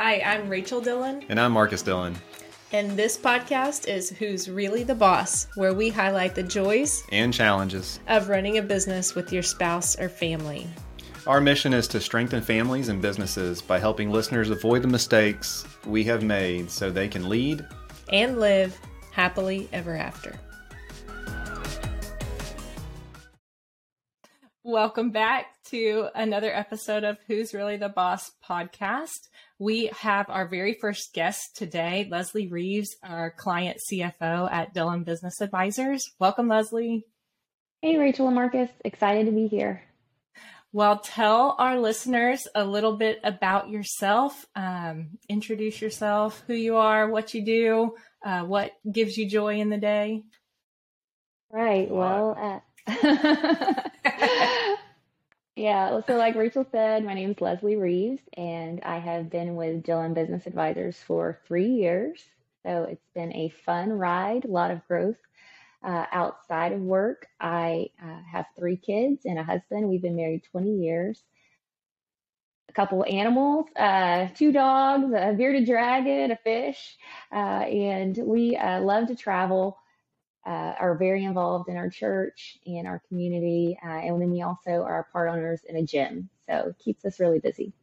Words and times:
Hi, 0.00 0.20
I'm 0.20 0.48
Rachel 0.48 0.80
Dillon. 0.80 1.24
And 1.28 1.40
I'm 1.40 1.50
Marcus 1.50 1.82
Dillon. 1.82 2.14
And 2.70 2.96
this 2.96 3.18
podcast 3.18 3.88
is 3.88 4.10
Who's 4.10 4.48
Really 4.48 4.84
the 4.84 4.94
Boss, 4.94 5.48
where 5.56 5.74
we 5.74 5.88
highlight 5.88 6.36
the 6.36 6.42
joys 6.44 7.02
and 7.10 7.34
challenges 7.34 7.98
of 8.06 8.28
running 8.28 8.58
a 8.58 8.62
business 8.62 9.16
with 9.16 9.32
your 9.32 9.42
spouse 9.42 9.98
or 9.98 10.08
family. 10.08 10.68
Our 11.26 11.40
mission 11.40 11.74
is 11.74 11.88
to 11.88 12.00
strengthen 12.00 12.42
families 12.42 12.90
and 12.90 13.02
businesses 13.02 13.60
by 13.60 13.80
helping 13.80 14.12
listeners 14.12 14.50
avoid 14.50 14.82
the 14.82 14.88
mistakes 14.88 15.64
we 15.84 16.04
have 16.04 16.22
made 16.22 16.70
so 16.70 16.92
they 16.92 17.08
can 17.08 17.28
lead 17.28 17.66
and 18.12 18.38
live 18.38 18.78
happily 19.10 19.68
ever 19.72 19.96
after. 19.96 20.38
Welcome 24.68 25.12
back 25.12 25.46
to 25.70 26.08
another 26.14 26.54
episode 26.54 27.02
of 27.02 27.16
Who's 27.26 27.54
Really 27.54 27.78
the 27.78 27.88
Boss 27.88 28.32
podcast. 28.46 29.30
We 29.58 29.86
have 30.00 30.28
our 30.28 30.46
very 30.46 30.74
first 30.74 31.14
guest 31.14 31.56
today, 31.56 32.06
Lezlie 32.12 32.52
Reeves, 32.52 32.94
our 33.02 33.30
client 33.30 33.78
CFO 33.90 34.52
at 34.52 34.74
Dillon 34.74 35.04
Business 35.04 35.40
Advisors. 35.40 36.12
Welcome, 36.18 36.48
Lezlie. 36.48 37.04
Hey, 37.80 37.96
Rachel 37.96 38.26
and 38.26 38.34
Marcus. 38.34 38.68
Excited 38.84 39.24
to 39.24 39.32
be 39.32 39.46
here. 39.46 39.84
Well, 40.70 40.98
tell 40.98 41.56
our 41.58 41.80
listeners 41.80 42.46
a 42.54 42.62
little 42.62 42.98
bit 42.98 43.20
about 43.24 43.70
yourself. 43.70 44.44
Um, 44.54 45.16
introduce 45.30 45.80
yourself, 45.80 46.44
who 46.46 46.52
you 46.52 46.76
are, 46.76 47.08
what 47.08 47.32
you 47.32 47.42
do, 47.42 47.94
uh, 48.22 48.42
what 48.42 48.72
gives 48.92 49.16
you 49.16 49.30
joy 49.30 49.60
in 49.60 49.70
the 49.70 49.78
day. 49.78 50.24
Right. 51.50 51.90
Well, 51.90 52.36
uh, 52.38 52.60
yeah. 55.58 56.00
So, 56.06 56.16
like 56.16 56.36
Rachel 56.36 56.66
said, 56.70 57.04
my 57.04 57.14
name 57.14 57.32
is 57.32 57.36
Lezlie 57.38 57.80
Reeves, 57.80 58.22
and 58.36 58.80
I 58.82 58.98
have 58.98 59.30
been 59.30 59.56
with 59.56 59.82
Dillon 59.82 60.14
Business 60.14 60.46
Advisors 60.46 60.96
for 60.98 61.40
three 61.46 61.68
years. 61.68 62.22
So, 62.64 62.84
it's 62.84 63.08
been 63.14 63.34
a 63.34 63.50
fun 63.66 63.90
ride, 63.92 64.44
a 64.44 64.48
lot 64.48 64.70
of 64.70 64.86
growth. 64.88 65.16
Uh, 65.82 66.06
outside 66.12 66.72
of 66.72 66.80
work, 66.80 67.26
I 67.40 67.88
uh, 68.02 68.20
have 68.30 68.46
three 68.58 68.76
kids 68.76 69.22
and 69.26 69.38
a 69.38 69.44
husband. 69.44 69.88
We've 69.88 70.02
been 70.02 70.16
married 70.16 70.44
20 70.50 70.76
years. 70.76 71.22
A 72.70 72.72
couple 72.74 73.04
animals, 73.08 73.66
uh, 73.76 74.28
two 74.34 74.52
dogs, 74.52 75.12
a 75.16 75.34
bearded 75.34 75.66
dragon, 75.66 76.32
a 76.32 76.36
fish, 76.36 76.96
uh, 77.32 77.36
and 77.36 78.16
we 78.18 78.56
uh, 78.56 78.80
love 78.82 79.08
to 79.08 79.16
travel 79.16 79.78
uh, 80.48 80.74
are 80.80 80.96
very 80.96 81.24
involved 81.24 81.68
in 81.68 81.76
our 81.76 81.90
church 81.90 82.58
and 82.64 82.86
our 82.86 83.02
community. 83.08 83.78
Uh, 83.84 83.88
and 83.88 84.20
then 84.20 84.30
we 84.30 84.40
also 84.40 84.82
are 84.82 85.06
part 85.12 85.28
owners 85.28 85.60
in 85.68 85.76
a 85.76 85.82
gym. 85.82 86.30
So 86.48 86.70
it 86.70 86.78
keeps 86.82 87.04
us 87.04 87.20
really 87.20 87.38
busy. 87.38 87.74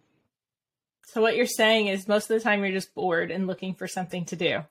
So, 1.06 1.22
what 1.22 1.36
you're 1.36 1.46
saying 1.46 1.86
is 1.86 2.08
most 2.08 2.32
of 2.32 2.38
the 2.38 2.44
time 2.44 2.64
you're 2.64 2.72
just 2.72 2.96
bored 2.96 3.30
and 3.30 3.46
looking 3.46 3.76
for 3.76 3.88
something 3.88 4.26
to 4.26 4.36
do. 4.36 4.64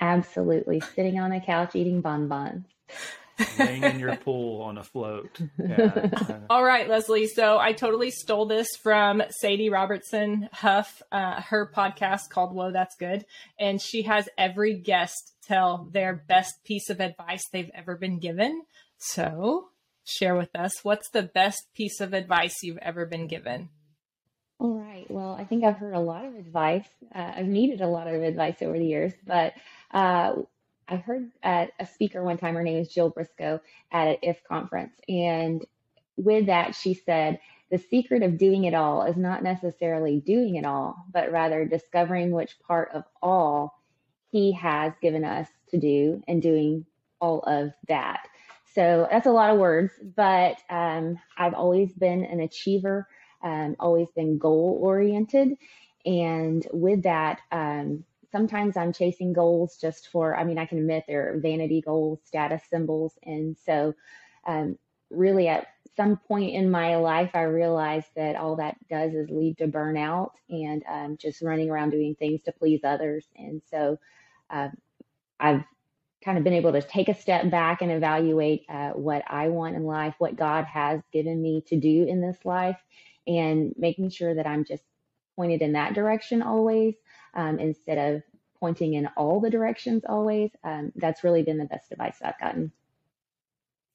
Absolutely. 0.00 0.80
Sitting 0.96 1.18
on 1.20 1.32
a 1.32 1.40
couch 1.40 1.76
eating 1.76 2.00
bonbons. 2.00 2.64
Laying 3.58 3.84
in 3.84 3.98
your 3.98 4.16
pool 4.16 4.62
on 4.62 4.78
a 4.78 4.82
float. 4.82 5.40
Yeah. 5.58 6.38
All 6.48 6.64
right, 6.64 6.88
Lezlie. 6.88 7.26
So 7.28 7.58
I 7.58 7.72
totally 7.72 8.10
stole 8.10 8.46
this 8.46 8.68
from 8.82 9.22
Sadie 9.40 9.70
Robertson 9.70 10.48
Huff, 10.52 11.02
uh, 11.12 11.42
her 11.42 11.70
podcast 11.74 12.30
called 12.30 12.54
Whoa, 12.54 12.72
That's 12.72 12.96
Good. 12.96 13.26
And 13.58 13.80
she 13.80 14.02
has 14.02 14.28
every 14.38 14.74
guest 14.74 15.34
tell 15.46 15.88
their 15.92 16.14
best 16.14 16.64
piece 16.64 16.90
of 16.90 17.00
advice 17.00 17.42
they've 17.52 17.70
ever 17.74 17.96
been 17.96 18.18
given. 18.18 18.62
So 18.98 19.68
share 20.04 20.36
with 20.36 20.54
us 20.54 20.82
what's 20.82 21.10
the 21.10 21.22
best 21.22 21.64
piece 21.74 22.00
of 22.00 22.14
advice 22.14 22.54
you've 22.62 22.78
ever 22.78 23.04
been 23.04 23.26
given? 23.26 23.68
All 24.58 24.74
right. 24.74 25.08
Well, 25.08 25.36
I 25.38 25.44
think 25.44 25.64
I've 25.64 25.76
heard 25.76 25.94
a 25.94 26.00
lot 26.00 26.24
of 26.24 26.34
advice. 26.34 26.88
Uh, 27.14 27.32
I've 27.36 27.46
needed 27.46 27.80
a 27.80 27.86
lot 27.86 28.08
of 28.08 28.22
advice 28.22 28.56
over 28.62 28.76
the 28.76 28.86
years, 28.86 29.12
but 29.24 29.52
uh, 29.92 30.32
I 30.88 30.96
heard 30.96 31.30
a 31.42 31.68
speaker 31.92 32.22
one 32.22 32.38
time, 32.38 32.54
her 32.54 32.62
name 32.62 32.78
is 32.78 32.88
Jill 32.88 33.10
Briscoe 33.10 33.60
at 33.92 34.08
an 34.08 34.16
IF 34.22 34.42
conference. 34.44 34.94
And 35.08 35.64
with 36.16 36.46
that, 36.46 36.74
she 36.74 36.94
said, 36.94 37.40
the 37.70 37.78
secret 37.78 38.22
of 38.22 38.38
doing 38.38 38.64
it 38.64 38.74
all 38.74 39.02
is 39.02 39.16
not 39.16 39.42
necessarily 39.42 40.20
doing 40.20 40.56
it 40.56 40.64
all, 40.64 40.96
but 41.12 41.30
rather 41.30 41.66
discovering 41.66 42.30
which 42.30 42.58
part 42.66 42.90
of 42.94 43.04
all 43.22 43.74
he 44.30 44.52
has 44.52 44.92
given 45.02 45.24
us 45.24 45.48
to 45.70 45.78
do 45.78 46.22
and 46.26 46.40
doing 46.40 46.86
all 47.20 47.40
of 47.40 47.72
that. 47.88 48.26
So 48.74 49.06
that's 49.10 49.26
a 49.26 49.32
lot 49.32 49.50
of 49.50 49.58
words, 49.58 49.92
but 50.16 50.58
um, 50.70 51.18
I've 51.36 51.54
always 51.54 51.92
been 51.92 52.24
an 52.24 52.40
achiever, 52.40 53.06
um, 53.42 53.76
always 53.78 54.10
been 54.12 54.38
goal 54.38 54.78
oriented. 54.82 55.56
And 56.06 56.66
with 56.72 57.02
that, 57.02 57.40
um, 57.52 58.04
sometimes 58.30 58.76
I'm 58.76 58.92
chasing 58.92 59.32
goals 59.32 59.78
just 59.80 60.08
for, 60.08 60.36
I 60.36 60.44
mean, 60.44 60.58
I 60.58 60.66
can 60.66 60.78
admit 60.78 61.04
they're 61.06 61.38
vanity 61.40 61.80
goals, 61.80 62.20
status 62.24 62.62
symbols. 62.68 63.14
And 63.22 63.56
so, 63.64 63.94
um, 64.46 64.78
really, 65.10 65.48
at 65.48 65.66
some 65.96 66.16
point 66.16 66.54
in 66.54 66.70
my 66.70 66.96
life, 66.96 67.30
I 67.34 67.42
realized 67.42 68.08
that 68.16 68.36
all 68.36 68.56
that 68.56 68.76
does 68.88 69.14
is 69.14 69.30
lead 69.30 69.58
to 69.58 69.66
burnout 69.66 70.30
and 70.48 70.82
um, 70.88 71.16
just 71.18 71.42
running 71.42 71.70
around 71.70 71.90
doing 71.90 72.14
things 72.14 72.42
to 72.44 72.52
please 72.52 72.80
others. 72.84 73.26
And 73.36 73.62
so, 73.70 73.98
uh, 74.50 74.68
I've 75.40 75.64
kind 76.24 76.36
of 76.36 76.44
been 76.44 76.52
able 76.52 76.72
to 76.72 76.82
take 76.82 77.08
a 77.08 77.14
step 77.14 77.48
back 77.50 77.80
and 77.80 77.92
evaluate 77.92 78.64
uh, 78.68 78.90
what 78.90 79.22
I 79.28 79.48
want 79.48 79.76
in 79.76 79.84
life, 79.84 80.14
what 80.18 80.36
God 80.36 80.64
has 80.64 81.00
given 81.12 81.40
me 81.40 81.62
to 81.68 81.78
do 81.78 82.04
in 82.04 82.20
this 82.20 82.44
life, 82.44 82.78
and 83.26 83.72
making 83.78 84.10
sure 84.10 84.34
that 84.34 84.46
I'm 84.46 84.64
just 84.64 84.82
pointed 85.36 85.62
in 85.62 85.72
that 85.72 85.94
direction 85.94 86.42
always 86.42 86.94
um, 87.34 87.58
instead 87.58 87.98
of 87.98 88.22
pointing 88.60 88.94
in 88.94 89.08
all 89.16 89.40
the 89.40 89.50
directions 89.50 90.04
always. 90.08 90.50
Um, 90.64 90.92
that's 90.96 91.24
really 91.24 91.42
been 91.42 91.58
the 91.58 91.64
best 91.64 91.92
advice 91.92 92.16
I've 92.22 92.38
gotten. 92.40 92.72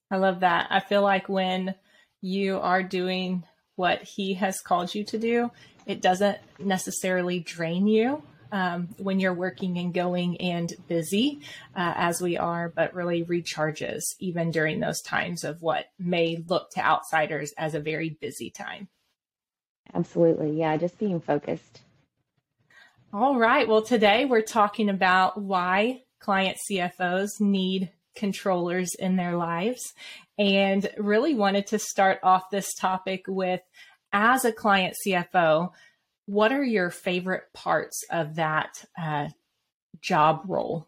I 0.10 0.18
love 0.18 0.42
that. 0.42 0.68
I 0.70 0.80
feel 0.80 1.02
like 1.02 1.28
when 1.28 1.76
you 2.22 2.60
are 2.60 2.84
doing 2.84 3.44
what 3.76 4.04
he 4.04 4.36
has 4.36 4.62
called 4.62 4.94
you 4.94 5.04
to 5.06 5.18
do, 5.18 5.52
it 5.86 6.02
doesn't 6.02 6.38
necessarily 6.60 7.40
drain 7.40 7.88
you 7.88 8.24
um, 8.52 8.90
when 8.98 9.20
you're 9.20 9.34
working 9.34 9.78
and 9.80 9.94
going 9.94 10.40
and 10.40 10.72
busy 10.88 11.42
uh, 11.76 11.94
as 11.98 12.22
we 12.22 12.38
are, 12.38 12.70
but 12.70 12.94
really 12.94 13.26
recharges 13.26 14.02
even 14.20 14.52
during 14.52 14.80
those 14.80 15.02
times 15.02 15.44
of 15.44 15.62
what 15.62 15.88
may 15.98 16.44
look 16.48 16.70
to 16.72 16.80
outsiders 16.80 17.52
as 17.58 17.74
a 17.74 17.80
very 17.80 18.12
busy 18.22 18.52
time. 18.52 18.88
Absolutely. 19.94 20.60
Yeah, 20.60 20.78
just 20.78 21.00
being 21.00 21.20
focused. 21.20 21.82
All 23.16 23.38
right. 23.38 23.68
Well, 23.68 23.84
today 23.84 24.26
we're 24.26 24.42
talking 24.42 24.90
about 24.90 25.40
why 25.40 26.02
client 26.20 26.58
CFOs 26.68 27.40
need 27.40 27.92
controllers 28.16 28.96
in 28.98 29.18
their 29.18 29.38
lives 29.38 29.94
and 30.40 30.90
really 30.98 31.36
wanted 31.36 31.68
to 31.68 31.78
start 31.78 32.18
off 32.24 32.50
this 32.50 32.74
topic 32.74 33.26
with 33.28 33.62
as 34.12 34.46
a 34.46 34.52
client 34.52 34.96
CFO, 35.06 35.74
what 36.26 36.52
are 36.52 36.64
your 36.64 36.90
favorite 36.90 37.44
parts 37.54 38.04
of 38.10 38.34
that 38.38 38.84
uh, 39.00 39.28
job 40.02 40.46
role? 40.48 40.88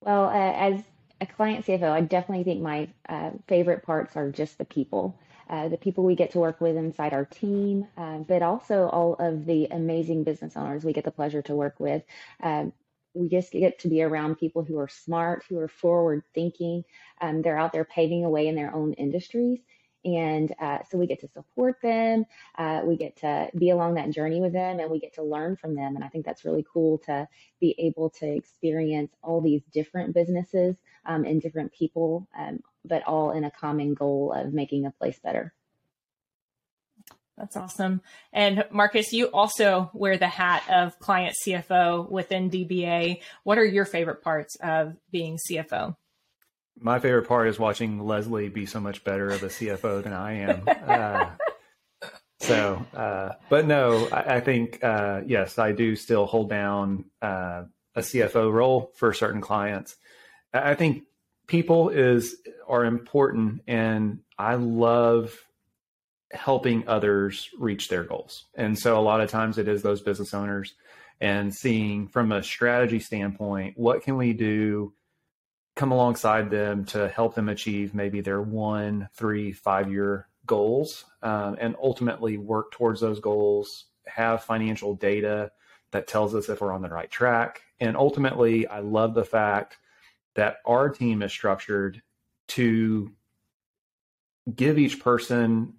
Well, 0.00 0.30
uh, 0.30 0.52
as 0.52 0.82
a 1.20 1.26
client 1.26 1.66
CFO, 1.66 1.90
I 1.90 2.00
definitely 2.00 2.44
think 2.44 2.62
my 2.62 2.88
uh, 3.06 3.32
favorite 3.48 3.82
parts 3.82 4.16
are 4.16 4.30
just 4.30 4.56
the 4.56 4.64
people 4.64 5.18
uh, 5.48 5.68
the 5.68 5.78
people 5.78 6.04
we 6.04 6.14
get 6.14 6.32
to 6.32 6.38
work 6.38 6.60
with 6.60 6.76
inside 6.76 7.12
our 7.12 7.24
team, 7.24 7.86
uh, 7.96 8.18
but 8.18 8.42
also 8.42 8.88
all 8.88 9.14
of 9.14 9.46
the 9.46 9.66
amazing 9.70 10.24
business 10.24 10.56
owners 10.56 10.84
we 10.84 10.92
get 10.92 11.04
the 11.04 11.10
pleasure 11.10 11.42
to 11.42 11.54
work 11.54 11.80
with. 11.80 12.02
Um, 12.42 12.72
we 13.14 13.28
just 13.28 13.52
get 13.52 13.80
to 13.80 13.88
be 13.88 14.02
around 14.02 14.36
people 14.36 14.62
who 14.64 14.78
are 14.78 14.88
smart, 14.88 15.44
who 15.48 15.58
are 15.58 15.68
forward 15.68 16.22
thinking. 16.34 16.84
Um, 17.20 17.42
they're 17.42 17.58
out 17.58 17.72
there 17.72 17.84
paving 17.84 18.24
a 18.24 18.30
way 18.30 18.46
in 18.48 18.54
their 18.54 18.74
own 18.74 18.92
industries. 18.94 19.60
And 20.04 20.54
uh, 20.60 20.78
so 20.90 20.98
we 20.98 21.06
get 21.06 21.20
to 21.20 21.28
support 21.28 21.76
them. 21.82 22.24
Uh, 22.56 22.82
we 22.84 22.96
get 22.96 23.16
to 23.18 23.50
be 23.56 23.70
along 23.70 23.94
that 23.94 24.10
journey 24.10 24.40
with 24.40 24.52
them 24.52 24.80
and 24.80 24.90
we 24.90 25.00
get 25.00 25.14
to 25.14 25.22
learn 25.22 25.56
from 25.56 25.74
them. 25.74 25.96
And 25.96 26.04
I 26.04 26.08
think 26.08 26.24
that's 26.24 26.44
really 26.44 26.64
cool 26.72 26.98
to 27.06 27.28
be 27.60 27.74
able 27.78 28.10
to 28.10 28.26
experience 28.26 29.12
all 29.22 29.40
these 29.40 29.62
different 29.72 30.14
businesses 30.14 30.76
um, 31.04 31.24
and 31.24 31.42
different 31.42 31.72
people 31.72 32.28
um, 32.38 32.60
but 32.84 33.02
all 33.06 33.32
in 33.32 33.44
a 33.44 33.50
common 33.50 33.94
goal 33.94 34.32
of 34.32 34.52
making 34.52 34.86
a 34.86 34.90
place 34.90 35.18
better. 35.18 35.52
That's 37.36 37.56
awesome. 37.56 38.00
And 38.32 38.64
Marcus, 38.72 39.12
you 39.12 39.26
also 39.26 39.90
wear 39.94 40.16
the 40.16 40.26
hat 40.26 40.64
of 40.68 40.98
client 40.98 41.36
CFO 41.46 42.10
within 42.10 42.50
DBA. 42.50 43.20
What 43.44 43.58
are 43.58 43.64
your 43.64 43.84
favorite 43.84 44.22
parts 44.22 44.56
of 44.60 44.96
being 45.12 45.38
CFO? 45.48 45.94
My 46.80 46.98
favorite 46.98 47.28
part 47.28 47.48
is 47.48 47.58
watching 47.58 47.98
Lezlie 48.00 48.52
be 48.52 48.66
so 48.66 48.80
much 48.80 49.04
better 49.04 49.28
of 49.30 49.42
a 49.42 49.48
CFO 49.48 50.02
than 50.02 50.12
I 50.12 50.32
am. 50.34 50.62
Uh, 50.88 51.30
so, 52.40 52.86
uh, 52.94 53.32
but 53.50 53.66
no, 53.66 54.06
I, 54.12 54.36
I 54.36 54.40
think, 54.40 54.82
uh, 54.82 55.22
yes, 55.26 55.58
I 55.58 55.72
do 55.72 55.96
still 55.96 56.24
hold 56.24 56.48
down 56.48 57.04
uh, 57.20 57.64
a 57.96 58.00
CFO 58.00 58.52
role 58.52 58.92
for 58.94 59.12
certain 59.12 59.40
clients. 59.40 59.96
I 60.54 60.74
think 60.74 61.02
people 61.48 61.88
is 61.88 62.36
are 62.66 62.84
important 62.84 63.62
and 63.66 64.20
I 64.38 64.54
love 64.54 65.34
helping 66.30 66.86
others 66.86 67.50
reach 67.58 67.88
their 67.88 68.04
goals. 68.04 68.44
And 68.54 68.78
so 68.78 68.98
a 68.98 69.02
lot 69.02 69.20
of 69.20 69.30
times 69.30 69.58
it 69.58 69.66
is 69.66 69.82
those 69.82 70.00
business 70.00 70.32
owners 70.32 70.74
and 71.20 71.52
seeing 71.52 72.06
from 72.06 72.30
a 72.30 72.42
strategy 72.42 73.00
standpoint, 73.00 73.74
what 73.76 74.02
can 74.02 74.16
we 74.16 74.32
do 74.32 74.92
come 75.78 75.92
alongside 75.92 76.50
them 76.50 76.84
to 76.84 77.08
help 77.08 77.36
them 77.36 77.48
achieve 77.48 77.94
maybe 77.94 78.20
their 78.20 78.42
one, 78.42 79.08
three, 79.14 79.52
five 79.52 79.88
year 79.90 80.26
goals 80.44 81.04
um, 81.22 81.56
and 81.60 81.76
ultimately 81.80 82.36
work 82.36 82.72
towards 82.72 83.00
those 83.00 83.20
goals, 83.20 83.84
have 84.04 84.42
financial 84.42 84.96
data 84.96 85.52
that 85.92 86.08
tells 86.08 86.34
us 86.34 86.48
if 86.48 86.60
we're 86.60 86.72
on 86.72 86.82
the 86.82 86.88
right 86.88 87.10
track. 87.10 87.62
And 87.78 87.96
ultimately, 87.96 88.66
I 88.66 88.80
love 88.80 89.14
the 89.14 89.24
fact 89.24 89.78
that 90.34 90.56
our 90.66 90.88
team 90.88 91.22
is 91.22 91.30
structured 91.30 92.02
to 92.48 93.12
give 94.52 94.78
each 94.78 94.98
person 94.98 95.74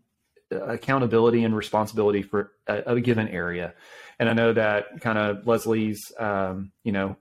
accountability 0.49 1.43
and 1.43 1.53
responsibility 1.53 2.21
for 2.21 2.53
a, 2.67 2.93
a 2.95 3.01
given 3.01 3.27
area. 3.27 3.73
And 4.17 4.29
I 4.29 4.33
know 4.33 4.53
that 4.53 5.01
kind 5.01 5.17
of 5.17 5.43
Lezlie's, 5.43 6.13
um, 6.17 6.71
you 6.85 6.93
know, 6.93 7.17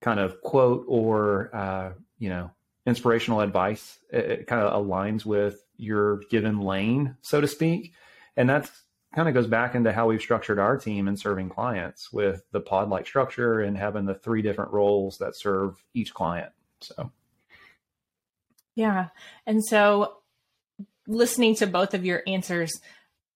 kind 0.00 0.20
of 0.20 0.40
quote 0.40 0.84
or, 0.88 1.54
uh, 1.54 1.92
you 2.18 2.28
know, 2.28 2.50
inspirational 2.86 3.40
advice, 3.40 3.98
it, 4.10 4.24
it 4.30 4.46
kind 4.46 4.62
of 4.62 4.72
aligns 4.72 5.24
with 5.24 5.64
your 5.76 6.18
given 6.30 6.60
lane, 6.60 7.16
so 7.22 7.40
to 7.40 7.46
speak. 7.46 7.92
And 8.36 8.48
that's 8.48 8.70
kind 9.14 9.28
of 9.28 9.34
goes 9.34 9.46
back 9.46 9.74
into 9.74 9.92
how 9.92 10.06
we've 10.06 10.20
structured 10.20 10.58
our 10.58 10.76
team 10.76 11.08
and 11.08 11.18
serving 11.18 11.48
clients 11.48 12.12
with 12.12 12.42
the 12.52 12.60
pod 12.60 12.88
like 12.88 13.06
structure 13.06 13.60
and 13.60 13.76
having 13.76 14.04
the 14.04 14.14
three 14.14 14.42
different 14.42 14.72
roles 14.72 15.18
that 15.18 15.36
serve 15.36 15.82
each 15.94 16.12
client. 16.14 16.52
So, 16.80 17.10
yeah. 18.74 19.08
And 19.46 19.64
so 19.64 20.18
listening 21.06 21.54
to 21.56 21.66
both 21.66 21.94
of 21.94 22.04
your 22.04 22.22
answers, 22.26 22.70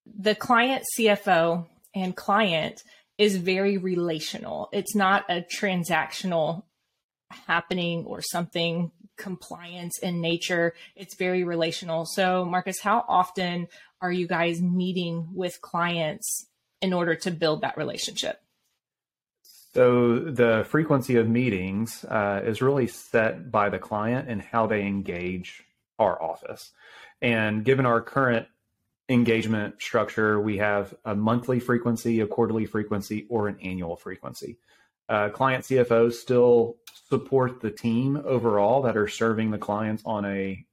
the 0.06 0.35
client 0.35 0.85
CFO 0.97 1.67
and 1.94 2.14
client 2.14 2.82
is 3.19 3.37
very 3.37 3.79
relational. 3.79 4.69
It's 4.73 4.94
not 4.94 5.25
a 5.29 5.43
transactional 5.43 6.64
happening 7.47 8.05
or 8.05 8.23
something 8.23 8.91
compliance 9.17 9.99
in 9.99 10.20
nature. 10.20 10.75
It's 10.97 11.14
very 11.14 11.44
relational. 11.44 12.06
So, 12.06 12.44
Marcus, 12.44 12.81
how 12.81 13.05
often 13.09 13.69
are 14.00 14.12
you 14.12 14.26
guys 14.26 14.61
meeting 14.61 15.29
with 15.32 15.61
clients 15.61 16.47
in 16.81 16.93
order 16.93 17.14
to 17.14 17.31
build 17.31 17.62
that 17.62 17.76
relationship? 17.76 18.41
So, 19.75 20.19
the 20.19 20.67
frequency 20.69 21.17
of 21.17 21.29
meetings 21.29 22.05
uh, 22.05 22.43
is 22.44 22.61
really 22.61 22.87
set 22.87 23.50
by 23.50 23.70
the 23.70 23.79
client 23.79 24.29
and 24.29 24.43
how 24.43 24.67
they 24.67 24.82
engage 24.82 25.64
our 25.99 26.20
office. 26.20 26.73
And 27.20 27.64
given 27.64 27.87
our 27.87 28.00
current 28.00 28.49
engagement 29.12 29.81
structure, 29.81 30.41
we 30.41 30.59
have 30.59 30.94
a 31.05 31.14
monthly 31.14 31.61
frequency, 31.61 32.20
a 32.20 32.26
quarterly 32.26 32.67
frequency, 32.67 33.26
or 33.29 33.49
an 33.49 33.59
annual 33.62 33.97
frequency. 33.97 34.59
Uh, 35.09 35.29
client 35.29 35.64
CFOs 35.64 36.14
still 36.14 36.76
support 37.09 37.61
the 37.61 37.70
team 37.70 38.20
overall 38.25 38.82
that 38.82 38.97
are 38.97 39.09
serving 39.09 39.50
the 39.50 39.59
clients 39.59 40.03
on 40.06 40.25
a 40.25 40.64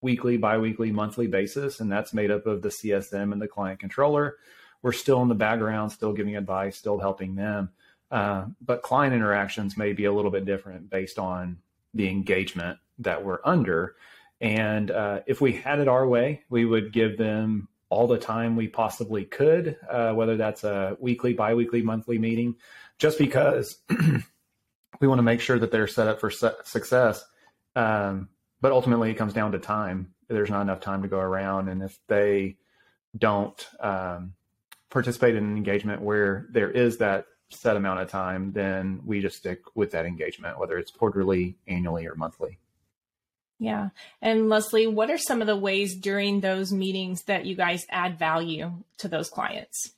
weekly, 0.00 0.36
biweekly, 0.36 0.90
monthly 0.90 1.26
basis, 1.26 1.80
and 1.80 1.90
that's 1.90 2.12
made 2.12 2.30
up 2.30 2.46
of 2.46 2.62
the 2.62 2.68
CSM 2.68 3.32
and 3.32 3.40
the 3.40 3.48
client 3.48 3.80
controller. 3.80 4.36
We're 4.82 4.92
still 4.92 5.22
in 5.22 5.28
the 5.28 5.34
background, 5.34 5.92
still 5.92 6.12
giving 6.12 6.36
advice, 6.36 6.76
still 6.76 6.98
helping 6.98 7.36
them. 7.36 7.70
Uh, 8.10 8.46
but 8.60 8.82
client 8.82 9.14
interactions 9.14 9.76
may 9.76 9.92
be 9.92 10.04
a 10.04 10.12
little 10.12 10.30
bit 10.30 10.44
different 10.44 10.90
based 10.90 11.18
on 11.18 11.58
the 11.94 12.08
engagement 12.08 12.78
that 12.98 13.24
we're 13.24 13.40
under. 13.44 13.94
And 14.40 14.90
uh, 14.90 15.20
if 15.26 15.40
we 15.40 15.52
had 15.52 15.78
it 15.78 15.88
our 15.88 16.06
way, 16.06 16.42
we 16.50 16.64
would 16.64 16.92
give 16.92 17.16
them 17.16 17.68
all 17.92 18.06
the 18.06 18.16
time 18.16 18.56
we 18.56 18.68
possibly 18.68 19.22
could, 19.26 19.76
uh, 19.90 20.14
whether 20.14 20.38
that's 20.38 20.64
a 20.64 20.96
weekly, 20.98 21.34
biweekly, 21.34 21.82
monthly 21.82 22.18
meeting, 22.18 22.56
just 22.96 23.18
because 23.18 23.76
we 25.00 25.06
want 25.06 25.18
to 25.18 25.22
make 25.22 25.42
sure 25.42 25.58
that 25.58 25.70
they're 25.70 25.86
set 25.86 26.08
up 26.08 26.18
for 26.18 26.30
su- 26.30 26.54
success. 26.64 27.22
Um, 27.76 28.30
but 28.62 28.72
ultimately, 28.72 29.10
it 29.10 29.18
comes 29.18 29.34
down 29.34 29.52
to 29.52 29.58
time. 29.58 30.14
There's 30.28 30.48
not 30.48 30.62
enough 30.62 30.80
time 30.80 31.02
to 31.02 31.08
go 31.08 31.18
around, 31.18 31.68
and 31.68 31.82
if 31.82 31.98
they 32.08 32.56
don't 33.18 33.68
um, 33.78 34.32
participate 34.88 35.36
in 35.36 35.44
an 35.44 35.58
engagement 35.58 36.00
where 36.00 36.46
there 36.50 36.70
is 36.70 36.96
that 36.96 37.26
set 37.50 37.76
amount 37.76 38.00
of 38.00 38.08
time, 38.08 38.52
then 38.52 39.02
we 39.04 39.20
just 39.20 39.36
stick 39.36 39.60
with 39.74 39.90
that 39.90 40.06
engagement, 40.06 40.58
whether 40.58 40.78
it's 40.78 40.90
quarterly, 40.90 41.58
annually, 41.68 42.06
or 42.06 42.14
monthly. 42.14 42.58
Yeah. 43.62 43.90
And 44.20 44.50
Lezlie, 44.50 44.92
what 44.92 45.08
are 45.08 45.18
some 45.18 45.40
of 45.40 45.46
the 45.46 45.56
ways 45.56 45.94
during 45.94 46.40
those 46.40 46.72
meetings 46.72 47.22
that 47.28 47.46
you 47.46 47.54
guys 47.54 47.86
add 47.90 48.18
value 48.18 48.72
to 48.98 49.06
those 49.06 49.30
clients? 49.30 49.92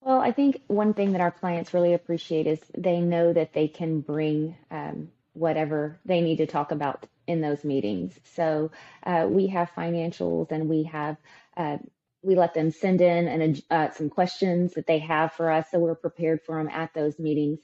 Well, 0.00 0.20
I 0.20 0.32
think 0.32 0.60
one 0.66 0.92
thing 0.92 1.12
that 1.12 1.20
our 1.20 1.30
clients 1.30 1.72
really 1.72 1.94
appreciate 1.94 2.48
is 2.48 2.58
they 2.76 3.00
know 3.00 3.32
that 3.32 3.52
they 3.52 3.68
can 3.68 4.00
bring 4.00 4.56
um, 4.72 5.12
whatever 5.34 6.00
they 6.04 6.20
need 6.20 6.38
to 6.38 6.46
talk 6.46 6.72
about 6.72 7.06
in 7.28 7.40
those 7.40 7.62
meetings. 7.62 8.18
So 8.34 8.72
uh, 9.04 9.28
we 9.30 9.46
have 9.46 9.70
financials 9.70 10.50
and 10.50 10.68
we 10.68 10.82
have 10.84 11.16
uh, 11.56 11.78
we 12.24 12.34
let 12.34 12.54
them 12.54 12.72
send 12.72 13.02
in 13.02 13.28
and 13.28 13.62
uh, 13.70 13.90
some 13.90 14.10
questions 14.10 14.72
that 14.74 14.86
they 14.88 14.98
have 14.98 15.32
for 15.32 15.48
us, 15.48 15.66
so 15.70 15.78
we're 15.78 15.94
prepared 15.94 16.40
for 16.42 16.56
them 16.56 16.72
at 16.72 16.92
those 16.92 17.18
meetings. 17.18 17.60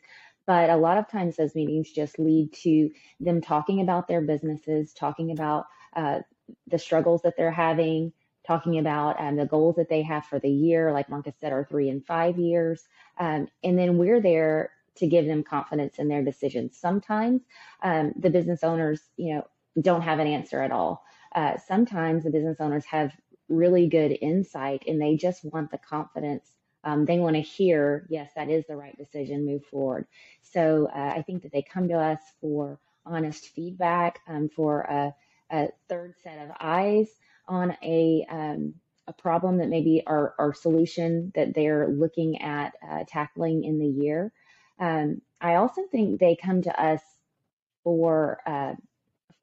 But 0.46 0.70
a 0.70 0.76
lot 0.76 0.98
of 0.98 1.08
times 1.08 1.36
those 1.36 1.54
meetings 1.54 1.90
just 1.90 2.18
lead 2.18 2.52
to 2.62 2.90
them 3.20 3.40
talking 3.40 3.80
about 3.80 4.08
their 4.08 4.20
businesses, 4.20 4.92
talking 4.92 5.30
about 5.30 5.66
uh, 5.94 6.20
the 6.66 6.78
struggles 6.78 7.22
that 7.22 7.34
they're 7.36 7.50
having, 7.50 8.12
talking 8.46 8.78
about 8.78 9.20
um, 9.20 9.36
the 9.36 9.46
goals 9.46 9.76
that 9.76 9.88
they 9.88 10.02
have 10.02 10.24
for 10.24 10.38
the 10.38 10.50
year, 10.50 10.92
like 10.92 11.08
Marcus 11.08 11.34
said, 11.40 11.52
are 11.52 11.64
three 11.64 11.88
and 11.88 12.04
five 12.04 12.38
years. 12.38 12.82
Um, 13.18 13.48
and 13.62 13.78
then 13.78 13.98
we're 13.98 14.20
there 14.20 14.72
to 14.96 15.06
give 15.06 15.26
them 15.26 15.42
confidence 15.42 15.98
in 15.98 16.08
their 16.08 16.24
decisions. 16.24 16.76
Sometimes 16.78 17.42
um, 17.82 18.12
the 18.16 18.30
business 18.30 18.64
owners, 18.64 19.00
you 19.16 19.34
know, 19.34 19.46
don't 19.80 20.02
have 20.02 20.18
an 20.18 20.26
answer 20.26 20.62
at 20.62 20.72
all. 20.72 21.04
Uh, 21.34 21.56
sometimes 21.58 22.24
the 22.24 22.30
business 22.30 22.60
owners 22.60 22.84
have 22.86 23.12
really 23.48 23.88
good 23.88 24.16
insight 24.20 24.84
and 24.86 25.00
they 25.00 25.16
just 25.16 25.44
want 25.44 25.70
the 25.70 25.78
confidence 25.78 26.50
um, 26.84 27.04
they 27.04 27.18
want 27.18 27.36
to 27.36 27.42
hear, 27.42 28.06
yes, 28.08 28.30
that 28.36 28.48
is 28.48 28.64
the 28.66 28.76
right 28.76 28.96
decision, 28.96 29.46
move 29.46 29.64
forward. 29.66 30.06
So 30.42 30.88
uh, 30.94 31.14
I 31.16 31.22
think 31.22 31.42
that 31.42 31.52
they 31.52 31.62
come 31.62 31.88
to 31.88 31.98
us 31.98 32.20
for 32.40 32.78
honest 33.04 33.48
feedback, 33.48 34.20
um, 34.28 34.48
for 34.48 34.82
a, 34.82 35.14
a, 35.50 35.68
third 35.88 36.14
set 36.22 36.38
of 36.38 36.54
eyes 36.60 37.08
on 37.46 37.76
a, 37.82 38.26
um, 38.30 38.74
a 39.06 39.12
problem 39.12 39.58
that 39.58 39.68
maybe 39.68 40.02
our, 40.06 40.34
our 40.38 40.54
solution 40.54 41.32
that 41.34 41.54
they're 41.54 41.88
looking 41.88 42.40
at 42.40 42.74
uh, 42.88 43.04
tackling 43.06 43.64
in 43.64 43.78
the 43.78 43.86
year. 43.86 44.32
Um, 44.78 45.20
I 45.40 45.56
also 45.56 45.82
think 45.90 46.20
they 46.20 46.36
come 46.36 46.62
to 46.62 46.82
us 46.82 47.02
for 47.84 48.40
uh, 48.46 48.74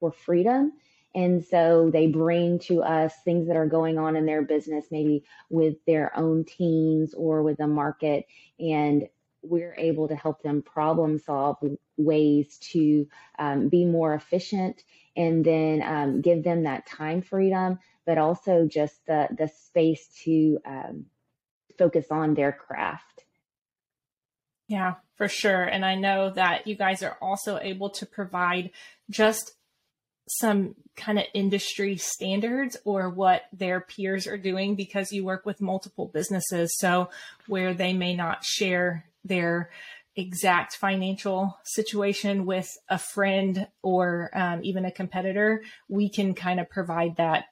for 0.00 0.12
freedom 0.12 0.72
and 1.18 1.44
so 1.44 1.90
they 1.92 2.06
bring 2.06 2.60
to 2.60 2.80
us 2.80 3.12
things 3.24 3.48
that 3.48 3.56
are 3.56 3.66
going 3.66 3.98
on 3.98 4.14
in 4.14 4.24
their 4.24 4.42
business, 4.42 4.84
maybe 4.92 5.24
with 5.50 5.74
their 5.84 6.16
own 6.16 6.44
teams 6.44 7.12
or 7.12 7.42
with 7.42 7.58
the 7.58 7.66
market. 7.66 8.24
And 8.60 9.08
we're 9.42 9.74
able 9.76 10.06
to 10.06 10.14
help 10.14 10.44
them 10.44 10.62
problem 10.62 11.18
solve 11.18 11.56
ways 11.96 12.56
to 12.70 13.08
um, 13.36 13.68
be 13.68 13.84
more 13.84 14.14
efficient 14.14 14.84
and 15.16 15.44
then 15.44 15.82
um, 15.82 16.20
give 16.20 16.44
them 16.44 16.62
that 16.62 16.86
time 16.86 17.22
freedom, 17.22 17.80
but 18.06 18.16
also 18.16 18.68
just 18.70 19.04
the, 19.06 19.26
the 19.36 19.48
space 19.48 20.06
to 20.22 20.60
um, 20.64 21.06
focus 21.76 22.06
on 22.12 22.34
their 22.34 22.52
craft. 22.52 23.24
Yeah, 24.68 24.94
for 25.16 25.26
sure. 25.26 25.64
And 25.64 25.84
I 25.84 25.96
know 25.96 26.30
that 26.30 26.68
you 26.68 26.76
guys 26.76 27.02
are 27.02 27.16
also 27.20 27.58
able 27.58 27.90
to 27.90 28.06
provide 28.06 28.70
just 29.10 29.54
some 30.28 30.74
kind 30.96 31.18
of 31.18 31.24
industry 31.34 31.96
standards 31.96 32.76
or 32.84 33.08
what 33.08 33.42
their 33.52 33.80
peers 33.80 34.26
are 34.26 34.38
doing 34.38 34.74
because 34.74 35.12
you 35.12 35.24
work 35.24 35.46
with 35.46 35.60
multiple 35.60 36.10
businesses. 36.12 36.76
So, 36.78 37.10
where 37.46 37.74
they 37.74 37.92
may 37.92 38.14
not 38.14 38.44
share 38.44 39.06
their 39.24 39.70
exact 40.16 40.74
financial 40.74 41.56
situation 41.64 42.44
with 42.44 42.68
a 42.88 42.98
friend 42.98 43.68
or 43.82 44.30
um, 44.34 44.60
even 44.64 44.84
a 44.84 44.90
competitor, 44.90 45.62
we 45.88 46.08
can 46.10 46.34
kind 46.34 46.58
of 46.58 46.68
provide 46.68 47.16
that 47.16 47.44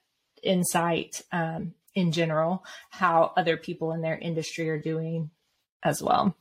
insight 0.42 1.22
um, 1.32 1.74
in 1.94 2.12
general, 2.12 2.64
how 2.90 3.32
other 3.36 3.56
people 3.56 3.92
in 3.92 4.02
their 4.02 4.18
industry 4.18 4.68
are 4.68 4.80
doing 4.80 5.30
as 5.82 6.02
well. 6.02 6.36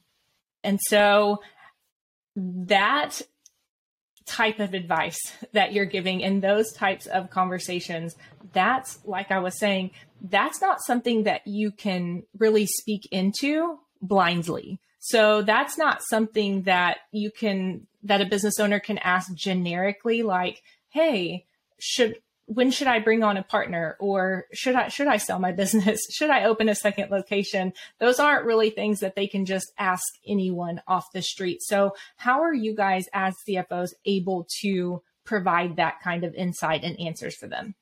And 0.64 0.80
so, 0.82 1.42
that 2.36 3.22
type 4.26 4.60
of 4.60 4.74
advice 4.74 5.20
that 5.54 5.74
you're 5.74 5.86
giving 5.86 6.22
in 6.22 6.40
those 6.40 6.72
types 6.74 7.06
of 7.06 7.30
conversations, 7.30 8.16
that's 8.54 9.00
like 9.06 9.32
I 9.32 9.40
was 9.40 9.60
saying, 9.60 9.92
that's 10.22 10.62
not 10.62 10.82
something 10.82 11.24
that 11.24 11.46
you 11.46 11.72
can 11.72 12.24
really 12.38 12.66
speak 12.66 13.08
into 13.12 13.80
blindly. 14.02 14.80
So 15.00 15.44
that's 15.44 15.78
not 15.78 16.02
something 16.02 16.64
that 16.64 16.98
you 17.12 17.30
can, 17.30 17.86
that 18.04 18.22
a 18.22 18.26
business 18.26 18.60
owner 18.60 18.80
can 18.80 18.98
ask 18.98 19.34
generically, 19.36 20.24
like, 20.24 20.64
hey, 20.90 21.46
should, 21.80 22.16
when 22.48 22.70
should 22.72 22.88
I 22.88 23.00
bring 23.00 23.24
on 23.24 23.38
a 23.38 23.44
partner 23.44 23.98
or 24.00 24.46
should 24.54 24.76
I 24.76 24.90
should 24.90 25.08
I 25.08 25.18
sell 25.18 25.40
my 25.40 25.52
business? 25.64 26.00
Should 26.12 26.30
I 26.30 26.46
open 26.46 26.70
a 26.70 26.76
second 26.76 27.12
location? 27.12 27.74
Those 28.00 28.20
aren't 28.20 28.46
really 28.46 28.70
things 28.70 29.00
that 29.00 29.16
they 29.16 29.28
can 29.28 29.46
just 29.46 29.72
ask 29.78 30.04
anyone 30.28 30.82
off 30.88 31.06
the 31.14 31.22
street. 31.22 31.62
So 31.62 31.96
how 32.18 32.42
are 32.42 32.54
you 32.54 32.76
guys 32.76 33.06
as 33.14 33.36
CFOs 33.48 33.92
able 34.06 34.48
to 34.62 35.02
provide 35.26 35.78
that 35.78 36.02
kind 36.04 36.24
of 36.24 36.34
insight 36.36 36.84
and 36.84 37.00
answers 37.00 37.36
for 37.36 37.48
them? 37.48 37.76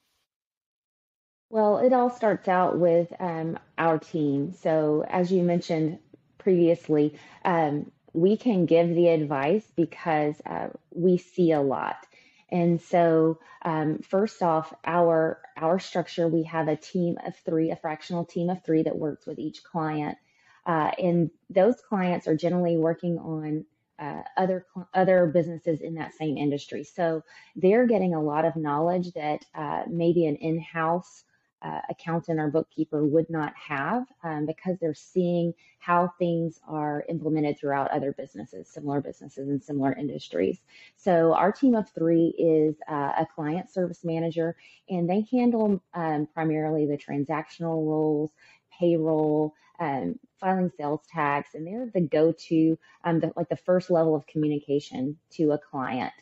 Well, 1.50 1.77
it 1.77 1.93
all 1.93 2.10
starts 2.10 2.48
out 2.48 2.79
with 2.79 3.13
um, 3.20 3.60
our 3.77 4.00
team. 4.00 4.53
So, 4.53 5.05
as 5.08 5.32
you 5.32 5.43
mentioned 5.43 6.00
previously, 6.39 7.15
um, 7.46 7.91
we 8.13 8.38
can 8.38 8.65
give 8.65 8.89
the 8.89 9.10
advice 9.10 9.63
because 9.75 10.36
uh, 10.48 10.70
we 10.91 11.17
see 11.17 11.51
a 11.51 11.62
lot. 11.62 12.08
And 12.53 12.79
so, 12.79 13.39
um, 13.63 13.98
first 14.03 14.43
off, 14.43 14.72
our 14.86 15.41
our 15.57 15.79
structure, 15.79 16.27
we 16.27 16.43
have 16.43 16.67
a 16.67 16.75
team 16.75 17.17
of 17.25 17.36
three, 17.38 17.72
a 17.72 17.75
fractional 17.75 18.25
team 18.25 18.51
of 18.51 18.63
three 18.63 18.83
that 18.83 18.95
works 18.95 19.25
with 19.25 19.39
each 19.39 19.63
client, 19.63 20.19
uh, 20.67 20.91
and 21.00 21.31
those 21.50 21.81
clients 21.81 22.27
are 22.27 22.38
generally 22.38 22.77
working 22.77 23.17
on 23.17 23.65
uh, 23.98 24.22
other 24.38 24.67
other 24.93 25.25
businesses 25.25 25.81
in 25.81 25.95
that 25.95 26.13
same 26.13 26.38
industry. 26.38 26.83
So 26.83 27.24
they're 27.55 27.88
getting 27.88 28.13
a 28.13 28.22
lot 28.22 28.45
of 28.45 28.55
knowledge 28.55 29.12
that 29.13 29.43
uh, 29.55 29.86
maybe 29.89 30.27
an 30.27 30.36
in-house 30.36 31.24
uh, 31.63 31.79
accountant 31.89 32.39
or 32.39 32.50
bookkeeper 32.50 33.05
would 33.05 33.29
not 33.29 33.53
have 33.55 34.05
um, 34.24 34.46
because 34.46 34.77
they're 34.79 34.93
seeing 34.93 35.53
how 35.79 36.13
things 36.20 36.60
are 36.67 37.05
implemented 37.10 37.58
throughout 37.58 37.91
other 37.91 38.13
businesses, 38.13 38.67
similar 38.67 39.01
businesses 39.01 39.50
in 39.50 39.62
similar 39.62 39.93
industries. 39.93 40.60
So 40.96 41.34
our 41.34 41.51
team 41.51 41.75
of 41.75 41.89
three 41.89 42.34
is 42.38 42.75
uh, 42.89 43.13
a 43.20 43.27
client 43.34 43.70
service 43.70 44.03
manager, 44.03 44.55
and 44.89 45.10
they 45.10 45.25
handle 45.32 45.82
um, 45.93 46.27
primarily 46.34 46.86
the 46.86 46.98
transactional 46.98 47.86
roles, 47.88 48.32
payroll, 48.77 49.53
um, 49.79 50.20
filing 50.39 50.72
sales 50.77 51.01
tax, 51.12 51.55
and 51.55 51.65
they're 51.65 51.89
the 51.93 52.01
go-to, 52.01 52.77
um, 53.03 53.20
the, 53.20 53.32
like 53.36 53.50
the 53.50 53.55
first 53.55 53.89
level 53.89 54.15
of 54.15 54.27
communication 54.27 55.17
to 55.32 55.51
a 55.51 55.58
client. 55.58 56.13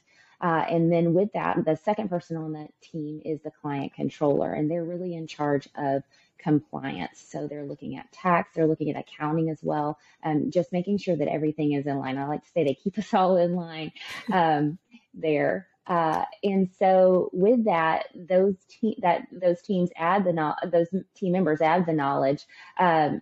Uh, 0.42 0.66
and 0.70 0.92
then 0.92 1.14
with 1.14 1.32
that, 1.34 1.64
the 1.66 1.76
second 1.76 2.10
person 2.10 2.36
on 2.36 2.52
the 2.52 2.68
team 2.82 3.22
is 3.24 3.40
the 3.42 3.52
client 3.52 3.94
controller, 3.94 4.52
and 4.54 4.70
they're 4.70 4.84
really 4.84 5.14
in 5.14 5.28
charge 5.28 5.70
of 5.76 6.02
compliance. 6.40 7.24
So 7.30 7.48
they're 7.48 7.66
looking 7.66 7.98
at 7.98 8.12
tax, 8.12 8.50
they're 8.56 8.68
looking 8.68 8.90
at 8.90 9.00
accounting 9.00 9.50
as 9.50 9.60
well, 9.62 10.00
um, 10.24 10.50
just 10.50 10.72
making 10.72 10.98
sure 10.98 11.16
that 11.16 11.28
everything 11.28 11.74
is 11.74 11.86
in 11.86 11.98
line. 12.00 12.18
I 12.18 12.28
like 12.28 12.44
to 12.44 12.50
say 12.50 12.64
they 12.64 12.74
keep 12.74 12.98
us 12.98 13.14
all 13.14 13.38
in 13.38 13.56
line 13.56 13.92
um, 14.34 14.80
there. 15.14 15.68
Uh, 15.86 16.26
and 16.44 16.70
so 16.78 17.30
with 17.34 17.66
that, 17.66 18.06
those 18.16 18.56
te- 18.68 19.00
that 19.02 19.28
those 19.32 19.62
teams 19.62 19.90
add 19.96 20.24
the 20.24 20.34
no- 20.34 20.56
those 20.66 20.88
team 21.16 21.34
members 21.34 21.62
add 21.62 21.86
the 21.86 21.94
knowledge 21.94 22.46
um, 22.80 23.22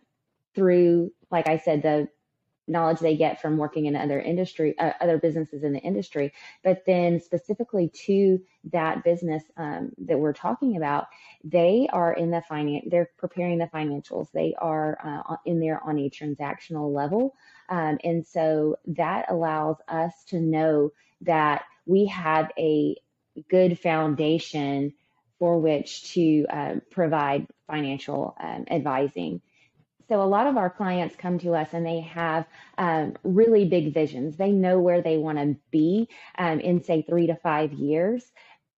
through, 0.56 1.12
like 1.32 1.48
I 1.48 1.58
said, 1.58 1.82
the 1.82 2.10
knowledge 2.70 3.00
they 3.00 3.18
get 3.18 3.42
from 3.42 3.58
working 3.58 3.86
in 3.86 3.96
other 3.96 4.20
industry, 4.20 4.78
uh, 4.78 4.94
other 5.02 5.18
businesses 5.18 5.64
in 5.64 5.74
the 5.74 5.80
industry, 5.80 6.34
but 6.64 6.86
then 6.86 7.20
specifically 7.20 7.90
to 8.06 8.40
that 8.72 9.04
business 9.04 9.44
um, 9.58 9.92
that 9.98 10.20
we're 10.20 10.34
talking 10.34 10.78
about, 10.78 11.08
they 11.44 11.90
are 11.92 12.14
in 12.14 12.32
the 12.32 12.42
finance, 12.48 12.86
they're 12.90 13.10
preparing 13.18 13.58
the 13.58 13.68
financials. 13.68 14.32
They 14.32 14.56
are 14.58 15.26
uh, 15.30 15.36
in 15.46 15.60
there 15.60 15.82
on 15.84 15.98
a 15.98 16.10
transactional 16.10 16.94
level. 16.94 17.36
Um, 17.70 17.98
and 18.04 18.26
so 18.26 18.78
that 18.88 19.26
allows 19.30 19.78
us 19.88 20.14
to 20.28 20.40
know 20.40 20.92
that 21.22 21.64
we 21.86 22.06
have 22.06 22.52
a 22.58 22.96
good 23.50 23.80
foundation 23.80 24.94
for 25.40 25.60
which 25.60 26.14
to 26.14 26.46
um, 26.50 26.82
provide 26.92 27.48
financial 27.68 28.36
um, 28.40 28.66
advising. 28.70 29.42
So 30.10 30.22
a 30.22 30.26
lot 30.26 30.48
of 30.48 30.58
our 30.58 30.72
clients 30.72 31.16
come 31.16 31.38
to 31.40 31.54
us 31.54 31.70
and 31.72 31.86
they 31.86 32.02
have 32.02 32.48
um, 32.80 33.16
really 33.24 33.66
big 33.66 33.94
visions. 33.94 34.36
They 34.36 34.52
know 34.52 34.80
where 34.80 35.02
they 35.04 35.18
want 35.18 35.38
to 35.38 35.56
be 35.70 36.10
um, 36.38 36.60
in, 36.60 36.84
say, 36.84 37.04
three 37.04 37.28
to 37.28 37.36
five 37.36 37.74
years, 37.74 38.24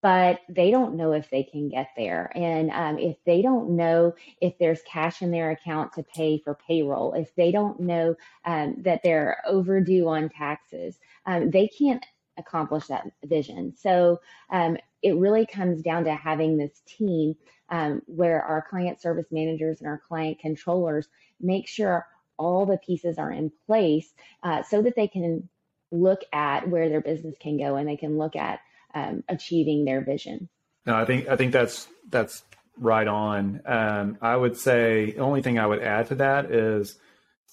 but 0.02 0.42
they 0.50 0.72
don't 0.72 0.98
know 0.98 1.14
if 1.14 1.30
they 1.30 1.44
can 1.44 1.70
get 1.70 1.88
there. 1.96 2.32
And 2.36 2.70
um, 2.72 3.00
if 3.00 3.16
they 3.26 3.42
don't 3.42 3.78
know 3.78 4.14
if 4.42 4.58
there's 4.60 4.82
cash 4.82 5.22
in 5.22 5.32
their 5.32 5.52
account 5.52 5.94
to 5.94 6.04
pay 6.04 6.38
for 6.38 6.58
payroll, 6.68 7.14
if 7.14 7.34
they 7.36 7.52
don't 7.52 7.80
know 7.80 8.16
um, 8.44 8.76
that 8.80 9.02
they're 9.02 9.42
overdue 9.48 10.10
on 10.10 10.30
taxes, 10.30 11.00
um, 11.26 11.50
they 11.50 11.70
can't 11.70 12.06
accomplish 12.38 12.88
that 12.88 13.08
vision. 13.24 13.74
So 13.78 14.20
um, 14.50 14.78
it 15.02 15.16
really 15.16 15.46
comes 15.46 15.82
down 15.82 16.04
to 16.06 16.14
having 16.14 16.58
this 16.58 16.82
team 16.86 17.36
um, 17.72 18.02
where 18.06 18.44
our 18.44 18.62
client 18.62 19.02
service 19.02 19.28
managers 19.32 19.80
and 19.80 19.88
our 19.88 20.02
client 20.08 20.40
controllers 20.40 21.08
make 21.40 21.68
sure 21.68 22.06
all 22.38 22.66
the 22.66 22.78
pieces 22.78 23.18
are 23.18 23.32
in 23.32 23.52
place 23.66 24.14
uh, 24.44 24.62
so 24.64 24.82
that 24.82 24.96
they 24.96 25.08
can 25.08 25.48
look 25.92 26.22
at 26.34 26.68
where 26.70 26.90
their 26.90 27.02
business 27.02 27.36
can 27.40 27.58
go 27.58 27.76
and 27.76 27.88
they 27.88 27.98
can 27.98 28.18
look 28.18 28.36
at 28.36 28.60
um, 28.94 29.24
achieving 29.30 29.86
their 29.86 30.02
vision. 30.02 30.50
No, 30.86 30.96
I 30.96 31.06
think 31.06 31.28
I 31.28 31.36
think 31.36 31.54
that's 31.54 31.88
that's 32.10 32.44
right 32.78 33.08
on. 33.08 33.62
Um, 33.66 34.18
I 34.22 34.36
would 34.36 34.58
say 34.58 35.12
the 35.12 35.20
only 35.20 35.42
thing 35.42 35.60
I 35.60 35.68
would 35.68 35.82
add 35.82 36.08
to 36.08 36.16
that 36.16 36.52
is 36.52 36.98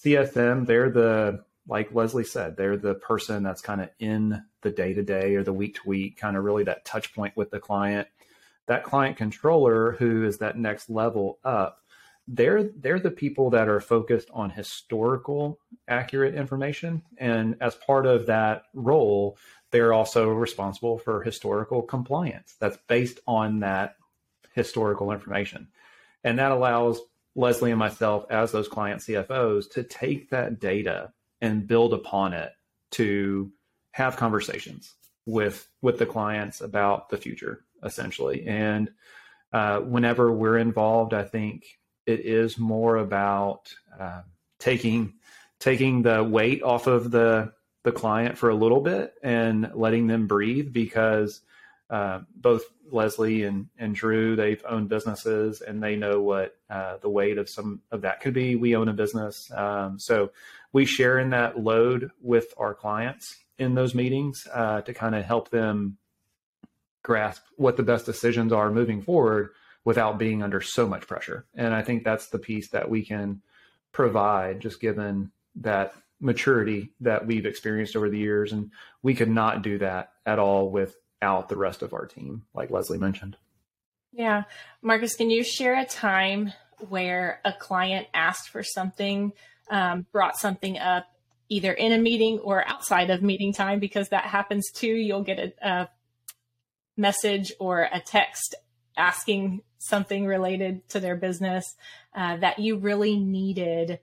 CSM. 0.04 0.66
They're 0.66 0.90
the 0.90 1.44
like 1.68 1.92
Lezlie 1.92 2.26
said, 2.26 2.56
they're 2.56 2.78
the 2.78 2.94
person 2.94 3.42
that's 3.42 3.60
kind 3.60 3.82
of 3.82 3.90
in 3.98 4.42
the 4.62 4.70
day 4.70 4.94
to 4.94 5.02
day 5.02 5.34
or 5.34 5.44
the 5.44 5.52
week 5.52 5.74
to 5.76 5.82
week, 5.86 6.16
kind 6.16 6.36
of 6.36 6.42
really 6.42 6.64
that 6.64 6.86
touch 6.86 7.14
point 7.14 7.36
with 7.36 7.50
the 7.50 7.60
client 7.60 8.08
that 8.68 8.84
client 8.84 9.16
controller 9.16 9.92
who 9.92 10.24
is 10.24 10.38
that 10.38 10.56
next 10.56 10.88
level 10.88 11.38
up 11.44 11.82
they're 12.28 12.64
they're 12.64 13.00
the 13.00 13.10
people 13.10 13.50
that 13.50 13.68
are 13.68 13.80
focused 13.80 14.28
on 14.34 14.50
historical 14.50 15.58
accurate 15.88 16.34
information. 16.34 17.02
And 17.16 17.56
as 17.60 17.74
part 17.74 18.06
of 18.06 18.26
that 18.26 18.64
role 18.74 19.38
they're 19.70 19.92
also 19.92 20.28
responsible 20.28 20.98
for 20.98 21.22
historical 21.22 21.82
compliance 21.82 22.56
that's 22.60 22.78
based 22.86 23.20
on 23.26 23.60
that 23.60 23.96
historical 24.54 25.12
information. 25.12 25.68
And 26.24 26.38
that 26.38 26.52
allows 26.52 27.00
lezlie 27.36 27.70
and 27.70 27.78
myself 27.78 28.26
as 28.30 28.52
those 28.52 28.68
client 28.68 29.00
cfos 29.00 29.70
to 29.70 29.82
take 29.82 30.30
that 30.30 30.60
data 30.60 31.12
and 31.40 31.66
build 31.66 31.94
upon 31.94 32.32
it 32.32 32.52
to 32.90 33.50
have 33.92 34.16
conversations 34.16 34.94
with 35.24 35.68
with 35.82 35.98
the 35.98 36.06
clients 36.06 36.60
about 36.60 37.08
the 37.10 37.16
future 37.16 37.64
essentially. 37.82 38.46
And 38.46 38.90
uh, 39.52 39.80
whenever 39.80 40.30
we're 40.32 40.58
involved, 40.58 41.14
I 41.14 41.24
think 41.24 41.64
it 42.06 42.20
is 42.20 42.58
more 42.58 42.96
about 42.96 43.72
uh, 43.98 44.22
taking 44.58 45.14
taking 45.60 46.02
the 46.02 46.22
weight 46.22 46.62
off 46.62 46.86
of 46.86 47.10
the 47.10 47.52
the 47.84 47.92
client 47.92 48.36
for 48.36 48.50
a 48.50 48.54
little 48.54 48.80
bit 48.80 49.14
and 49.22 49.70
letting 49.74 50.06
them 50.06 50.26
breathe 50.26 50.72
because 50.72 51.40
uh, 51.90 52.20
both 52.34 52.64
Lezlie 52.92 53.46
and, 53.46 53.68
and 53.78 53.94
Drew, 53.94 54.36
they've 54.36 54.62
owned 54.68 54.88
businesses 54.88 55.60
and 55.60 55.82
they 55.82 55.96
know 55.96 56.20
what 56.20 56.56
uh, 56.68 56.98
the 56.98 57.08
weight 57.08 57.38
of 57.38 57.48
some 57.48 57.80
of 57.90 58.02
that 58.02 58.20
could 58.20 58.34
be. 58.34 58.56
We 58.56 58.76
own 58.76 58.88
a 58.88 58.92
business. 58.92 59.50
Um, 59.52 59.98
so 59.98 60.32
we 60.72 60.84
share 60.84 61.18
in 61.18 61.30
that 61.30 61.58
load 61.58 62.10
with 62.20 62.52
our 62.58 62.74
clients 62.74 63.38
in 63.58 63.74
those 63.74 63.94
meetings 63.94 64.46
uh, 64.52 64.82
to 64.82 64.92
kind 64.92 65.14
of 65.14 65.24
help 65.24 65.50
them 65.50 65.98
grasp 67.08 67.42
what 67.56 67.76
the 67.78 67.82
best 67.82 68.04
decisions 68.06 68.52
are 68.52 68.70
moving 68.70 69.00
forward 69.02 69.48
without 69.84 70.18
being 70.18 70.42
under 70.42 70.60
so 70.60 70.86
much 70.86 71.06
pressure. 71.06 71.46
And 71.54 71.74
I 71.74 71.82
think 71.82 72.04
that's 72.04 72.28
the 72.28 72.38
piece 72.38 72.68
that 72.68 72.90
we 72.90 73.02
can 73.02 73.40
provide 73.92 74.60
just 74.60 74.78
given 74.78 75.32
that 75.56 75.94
maturity 76.20 76.92
that 77.00 77.26
we've 77.26 77.46
experienced 77.46 77.96
over 77.96 78.10
the 78.10 78.18
years. 78.18 78.52
And 78.52 78.70
we 79.02 79.14
could 79.14 79.30
not 79.30 79.62
do 79.62 79.78
that 79.78 80.12
at 80.26 80.38
all 80.38 80.70
without 80.70 81.48
the 81.48 81.56
rest 81.56 81.80
of 81.80 81.94
our 81.94 82.04
team, 82.04 82.44
like 82.54 82.68
Lezlie 82.68 83.00
mentioned. 83.00 83.38
Yeah. 84.12 84.42
Marcus, 84.82 85.16
can 85.16 85.30
you 85.30 85.42
share 85.42 85.80
a 85.80 85.86
time 85.86 86.52
where 86.90 87.40
a 87.46 87.54
client 87.54 88.06
asked 88.12 88.50
for 88.50 88.62
something, 88.62 89.32
um, 89.70 90.04
brought 90.12 90.36
something 90.36 90.78
up 90.78 91.06
either 91.48 91.72
in 91.72 91.92
a 91.92 91.98
meeting 91.98 92.38
or 92.40 92.68
outside 92.68 93.08
of 93.08 93.22
meeting 93.22 93.54
time? 93.54 93.78
Because 93.78 94.10
that 94.10 94.24
happens 94.24 94.70
too. 94.70 94.94
You'll 94.94 95.22
get 95.22 95.38
a, 95.38 95.52
a 95.66 95.88
message 96.98 97.52
or 97.58 97.88
a 97.92 98.00
text 98.00 98.54
asking 98.96 99.62
something 99.78 100.26
related 100.26 100.86
to 100.90 101.00
their 101.00 101.16
business 101.16 101.64
uh, 102.14 102.36
that 102.38 102.58
you 102.58 102.76
really 102.76 103.16
needed 103.16 104.00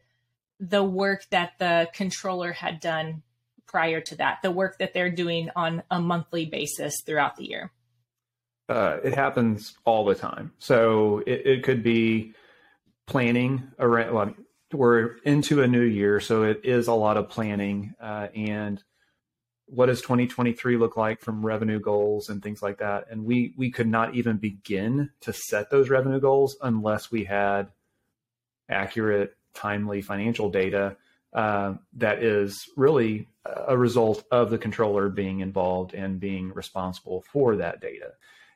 the 0.60 0.84
work 0.84 1.26
that 1.32 1.52
the 1.60 1.90
controller 1.94 2.54
had 2.54 2.80
done 2.80 3.22
prior 3.68 4.00
to 4.00 4.16
that, 4.16 4.42
the 4.42 4.52
work 4.52 4.78
that 4.80 4.94
they're 4.94 5.12
doing 5.12 5.50
on 5.56 5.84
a 5.92 6.00
monthly 6.00 6.46
basis 6.46 6.96
throughout 7.06 7.36
the 7.36 7.46
year? 7.46 7.72
Uh, 8.70 8.98
it 9.04 9.14
happens 9.14 9.76
all 9.84 10.06
the 10.06 10.16
time. 10.16 10.54
So 10.60 11.22
it, 11.28 11.46
it 11.46 11.64
could 11.64 11.84
be 11.84 12.34
planning 13.06 13.72
around. 13.78 14.14
Well, 14.14 14.34
we're 14.72 15.18
into 15.26 15.62
a 15.62 15.68
new 15.68 15.84
year, 15.84 16.20
so 16.20 16.44
it 16.44 16.62
is 16.64 16.88
a 16.88 16.94
lot 16.94 17.18
of 17.18 17.30
planning 17.30 17.94
uh, 18.02 18.28
and 18.34 18.82
what 19.68 19.88
does 19.88 20.02
2023 20.02 20.78
look 20.78 20.96
like 20.96 21.22
from 21.22 21.46
revenue 21.46 21.80
goals 21.80 22.30
and 22.30 22.42
things 22.42 22.62
like 22.62 22.78
that. 22.78 23.06
And 23.10 23.26
we 23.26 23.54
we 23.58 23.72
could 23.72 23.88
not 23.88 24.16
even 24.16 24.38
begin 24.38 25.10
to 25.22 25.34
set 25.34 25.70
those 25.70 25.90
revenue 25.90 26.20
goals 26.20 26.56
unless 26.62 27.12
we 27.12 27.24
had 27.24 27.70
accurate, 28.70 29.36
timely 29.54 30.02
financial 30.02 30.50
data 30.50 30.98
uh, 31.34 31.74
that 31.94 32.24
is 32.24 32.70
really 32.78 33.28
a 33.68 33.78
result 33.78 34.24
of 34.32 34.50
the 34.50 34.58
controller 34.58 35.10
being 35.10 35.42
involved 35.42 35.94
and 35.94 36.20
being 36.20 36.54
responsible 36.54 37.24
for 37.32 37.58
that 37.58 37.82
data. 37.82 38.14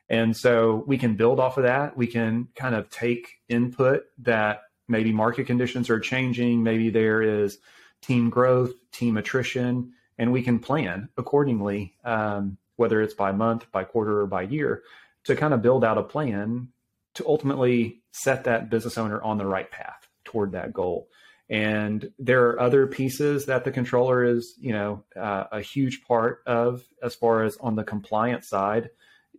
And 0.08 0.36
so 0.36 0.82
we 0.86 0.98
can 0.98 1.14
build 1.14 1.38
off 1.38 1.56
of 1.56 1.64
that. 1.64 1.96
We 1.96 2.06
can 2.06 2.48
kind 2.56 2.74
of 2.74 2.90
take 2.90 3.28
input 3.48 4.04
that 4.18 4.62
maybe 4.88 5.12
market 5.12 5.46
conditions 5.46 5.88
are 5.88 6.00
changing, 6.00 6.62
maybe 6.62 6.90
there 6.90 7.22
is 7.22 7.58
team 8.02 8.28
growth, 8.28 8.72
team 8.90 9.16
attrition, 9.16 9.92
and 10.20 10.32
we 10.32 10.42
can 10.42 10.58
plan 10.58 11.08
accordingly, 11.16 11.94
um, 12.04 12.58
whether 12.76 13.00
it's 13.00 13.14
by 13.14 13.32
month, 13.32 13.64
by 13.72 13.84
quarter, 13.84 14.20
or 14.20 14.26
by 14.26 14.42
year, 14.42 14.82
to 15.24 15.34
kind 15.34 15.54
of 15.54 15.62
build 15.62 15.82
out 15.82 15.96
a 15.96 16.02
plan 16.02 16.68
to 17.14 17.26
ultimately 17.26 18.02
set 18.12 18.44
that 18.44 18.68
business 18.68 18.98
owner 18.98 19.20
on 19.22 19.38
the 19.38 19.46
right 19.46 19.70
path 19.70 20.06
toward 20.24 20.52
that 20.52 20.74
goal. 20.74 21.08
And 21.48 22.12
there 22.18 22.48
are 22.48 22.60
other 22.60 22.86
pieces 22.86 23.46
that 23.46 23.64
the 23.64 23.72
controller 23.72 24.22
is, 24.22 24.54
you 24.60 24.72
know, 24.72 25.04
uh, 25.16 25.44
a 25.52 25.62
huge 25.62 26.04
part 26.04 26.42
of 26.46 26.84
as 27.02 27.14
far 27.14 27.42
as 27.42 27.56
on 27.56 27.74
the 27.74 27.82
compliance 27.82 28.46
side. 28.46 28.90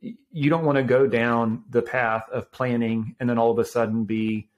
You 0.02 0.50
don't 0.50 0.66
want 0.66 0.78
to 0.78 0.84
go 0.84 1.06
down 1.06 1.64
the 1.70 1.84
path 1.84 2.24
of 2.32 2.52
planning 2.52 3.16
and 3.20 3.30
then 3.30 3.38
all 3.38 3.52
of 3.52 3.60
a 3.60 3.66
sudden 3.66 4.06
be 4.06 4.50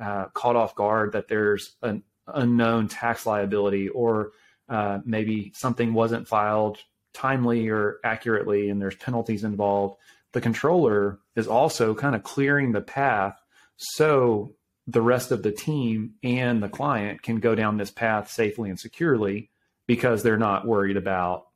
uh, 0.00 0.26
caught 0.26 0.54
off 0.54 0.76
guard 0.76 1.12
that 1.12 1.26
there's 1.26 1.74
an 1.82 2.04
unknown 2.28 2.86
tax 2.86 3.26
liability 3.26 3.88
or 3.88 4.30
uh, 4.68 4.98
maybe 5.04 5.52
something 5.54 5.94
wasn't 5.94 6.28
filed 6.28 6.78
timely 7.14 7.68
or 7.68 7.98
accurately 8.04 8.68
and 8.68 8.80
there's 8.80 8.96
penalties 8.96 9.44
involved. 9.44 9.96
The 10.32 10.40
controller 10.40 11.18
is 11.34 11.48
also 11.48 11.94
kind 11.94 12.14
of 12.14 12.22
clearing 12.22 12.72
the 12.72 12.80
path 12.80 13.40
so 13.76 14.54
the 14.86 15.02
rest 15.02 15.32
of 15.32 15.42
the 15.42 15.52
team 15.52 16.14
and 16.22 16.62
the 16.62 16.68
client 16.68 17.22
can 17.22 17.40
go 17.40 17.54
down 17.54 17.76
this 17.76 17.90
path 17.90 18.30
safely 18.30 18.70
and 18.70 18.78
securely 18.78 19.50
because 19.86 20.22
they're 20.22 20.38
not 20.38 20.66
worried 20.66 20.96
about 20.96 21.46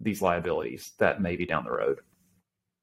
these 0.00 0.22
liabilities 0.22 0.92
that 0.98 1.20
may 1.20 1.36
be 1.36 1.46
down 1.46 1.64
the 1.64 1.70
road. 1.70 1.98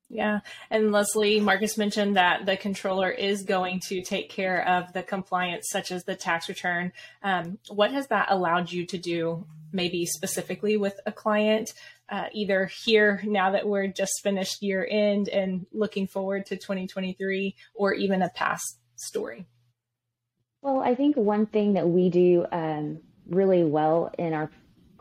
Yeah. 0.10 0.42
And 0.70 0.92
Lezlie, 0.92 1.42
Marcus 1.42 1.78
mentioned 1.78 2.16
that 2.16 2.46
the 2.46 2.58
controller 2.58 3.10
is 3.10 3.44
going 3.44 3.80
to 3.88 4.04
take 4.04 4.30
care 4.30 4.68
of 4.68 4.94
the 4.94 5.02
compliance, 5.02 5.68
such 5.70 5.92
as 5.92 6.04
the 6.04 6.16
tax 6.16 6.48
return. 6.48 6.92
Um, 7.24 7.58
what 7.70 7.92
has 7.92 8.08
that 8.08 8.28
allowed 8.30 8.72
you 8.72 8.86
to 8.86 8.98
do, 8.98 9.46
maybe 9.72 10.06
specifically 10.06 10.78
with 10.78 11.00
a 11.08 11.12
client, 11.12 11.74
uh, 12.10 12.26
either 12.34 12.70
here 12.86 13.20
now 13.26 13.52
that 13.52 13.68
we're 13.68 13.88
just 13.88 14.22
finished 14.22 14.62
year 14.62 14.88
end 14.90 15.28
and 15.28 15.66
looking 15.74 16.06
forward 16.06 16.46
to 16.48 16.56
2023, 16.56 17.56
or 17.74 17.94
even 17.94 18.22
a 18.22 18.30
past 18.30 18.78
story? 18.96 19.48
Well, 20.62 20.80
I 20.80 20.94
think 20.94 21.16
one 21.16 21.48
thing 21.48 21.74
that 21.74 21.88
we 21.88 22.10
do 22.10 22.46
um, 22.52 23.00
really 23.28 23.64
well 23.64 24.12
in 24.20 24.34
our 24.34 24.52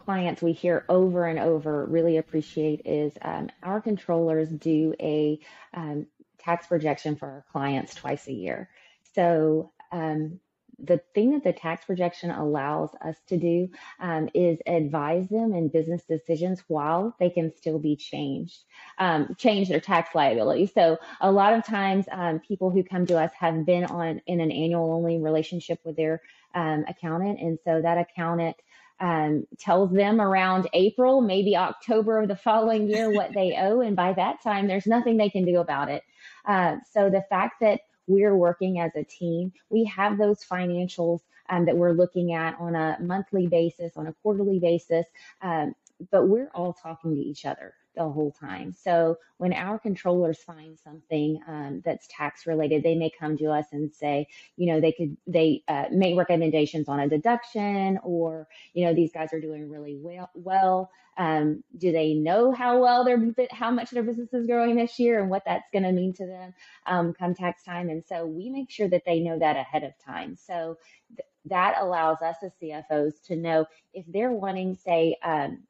clients 0.05 0.43
we 0.43 0.53
hear 0.53 0.85
over 0.89 1.27
and 1.27 1.39
over 1.39 1.87
really 1.87 2.17
appreciate 2.17 2.83
is 2.85 3.13
um, 3.23 3.49
our 3.63 3.81
controllers 3.81 4.49
do 4.49 4.95
a 5.01 5.39
um, 5.73 6.07
tax 6.39 6.67
projection 6.67 7.17
for 7.17 7.27
our 7.27 7.45
clients 7.53 7.95
twice 7.95 8.27
a 8.29 8.33
year. 8.33 8.69
So 9.15 9.73
um, 9.93 10.41
the 10.79 11.01
thing 11.15 11.33
that 11.33 11.45
the 11.45 11.53
tax 11.53 11.85
projection 11.85 12.31
allows 12.31 12.91
us 13.01 13.17
to 13.29 13.37
do 13.37 13.71
um, 14.01 14.29
is 14.35 14.59
advise 14.67 15.29
them 15.29 15.55
in 15.55 15.69
business 15.69 16.03
decisions 16.05 16.63
while 16.69 17.15
they 17.19 17.31
can 17.31 17.55
still 17.57 17.79
be 17.79 17.97
changed, 17.97 18.65
um, 18.99 19.35
change 19.39 19.69
their 19.69 19.81
tax 19.81 20.15
liability. 20.15 20.67
So 20.67 20.99
a 21.21 21.31
lot 21.31 21.55
of 21.55 21.65
times, 21.65 22.07
um, 22.11 22.41
people 22.41 22.71
who 22.71 22.83
come 22.83 23.07
to 23.07 23.19
us 23.19 23.31
have 23.39 23.65
been 23.65 23.85
on 23.85 24.21
in 24.27 24.41
an 24.41 24.51
annual 24.51 24.93
only 24.93 25.19
relationship 25.19 25.79
with 25.85 25.97
their 25.97 26.21
um, 26.55 26.85
accountant, 26.89 27.41
and 27.41 27.59
so 27.65 27.81
that 27.81 27.99
accountant 27.99 28.57
um, 29.01 29.47
tells 29.59 29.93
them 29.93 30.21
around 30.21 30.69
April, 30.73 31.21
maybe 31.21 31.57
October 31.57 32.21
of 32.21 32.29
the 32.29 32.37
following 32.37 32.89
year 32.89 33.11
what 33.11 33.33
they 33.35 33.57
owe. 33.61 33.81
And 33.81 33.97
by 33.97 34.13
that 34.13 34.43
time, 34.43 34.67
there's 34.67 34.87
nothing 34.87 35.17
they 35.17 35.31
can 35.31 35.45
do 35.45 35.59
about 35.59 35.91
it. 35.91 36.03
Uh, 36.45 36.77
so 36.93 37.11
the 37.11 37.25
fact 37.29 37.61
that 37.61 37.81
we're 38.07 38.37
working 38.37 38.81
as 38.81 38.93
a 38.97 39.05
team, 39.05 39.53
we 39.71 39.85
have 39.85 40.19
those 40.19 40.45
financials 40.45 41.21
um, 41.49 41.67
that 41.67 41.77
we're 41.77 41.93
looking 41.93 42.35
at 42.35 42.59
on 42.59 42.75
a 42.75 42.97
monthly 43.01 43.47
basis, 43.47 43.97
on 43.97 44.07
a 44.07 44.13
quarterly 44.23 44.59
basis, 44.59 45.07
um, 45.43 45.75
but 46.11 46.27
we're 46.27 46.51
all 46.55 46.73
talking 46.73 47.15
to 47.15 47.21
each 47.21 47.45
other 47.45 47.75
the 47.95 48.09
whole 48.09 48.33
time. 48.33 48.73
So 48.73 49.19
when 49.39 49.53
our 49.53 49.79
controllers 49.79 50.39
find 50.39 50.79
something 50.79 51.41
um, 51.47 51.83
that's 51.85 52.07
tax 52.09 52.47
related, 52.47 52.83
they 52.83 52.95
may 52.95 53.11
come 53.11 53.37
to 53.39 53.51
us 53.51 53.67
and 53.73 53.93
say, 53.93 54.27
you 54.57 54.73
know, 54.73 54.81
they 54.81 54.93
could 54.93 55.17
they 55.27 55.63
uh, 55.69 55.87
make 55.91 56.17
recommendations 56.17 56.89
on 56.89 57.01
a 57.01 57.09
deduction, 57.09 57.99
or 58.03 58.49
you 58.73 58.85
know, 58.85 58.95
these 58.95 59.13
guys 59.13 59.33
are 59.33 59.41
doing 59.41 59.69
really 59.69 59.97
well. 60.01 60.31
Well, 60.35 60.91
um, 61.17 61.63
do 61.77 61.93
they 61.93 62.15
know 62.15 62.53
how 62.53 62.81
well 62.81 63.05
their 63.05 63.19
how 63.51 63.71
much 63.71 63.91
their 63.91 64.03
business 64.03 64.33
is 64.33 64.47
growing 64.47 64.77
this 64.77 64.99
year 64.99 65.21
and 65.21 65.31
what 65.31 65.45
that's 65.47 65.69
going 65.73 65.85
to 65.85 65.93
mean 65.93 66.13
to 66.15 66.27
them 66.27 66.55
um, 66.87 67.13
come 67.15 67.35
tax 67.35 67.63
time? 67.63 67.89
And 67.89 68.05
so 68.05 68.27
we 68.27 68.51
make 68.51 68.71
sure 68.71 68.89
that 68.89 69.05
they 69.07 69.21
know 69.21 69.39
that 69.39 69.57
ahead 69.57 69.85
of 69.85 69.93
time. 70.05 70.37
So. 70.37 70.79
Th- 71.17 71.29
that 71.47 71.75
allows 71.79 72.23
us 72.23 72.37
as 72.43 72.53
CFOs 72.63 73.21
to 73.27 73.37
know 73.37 73.67
if 73.93 74.07
they're 74.09 74.33
wanting, 74.33 74.77
say, 74.77 75.15
um, 75.23 75.63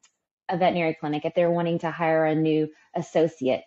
a 0.49 0.57
veterinary 0.57 0.95
clinic, 0.99 1.25
if 1.25 1.33
they're 1.33 1.51
wanting 1.51 1.79
to 1.79 1.91
hire 1.91 2.25
a 2.25 2.35
new 2.35 2.69
associate, 2.95 3.63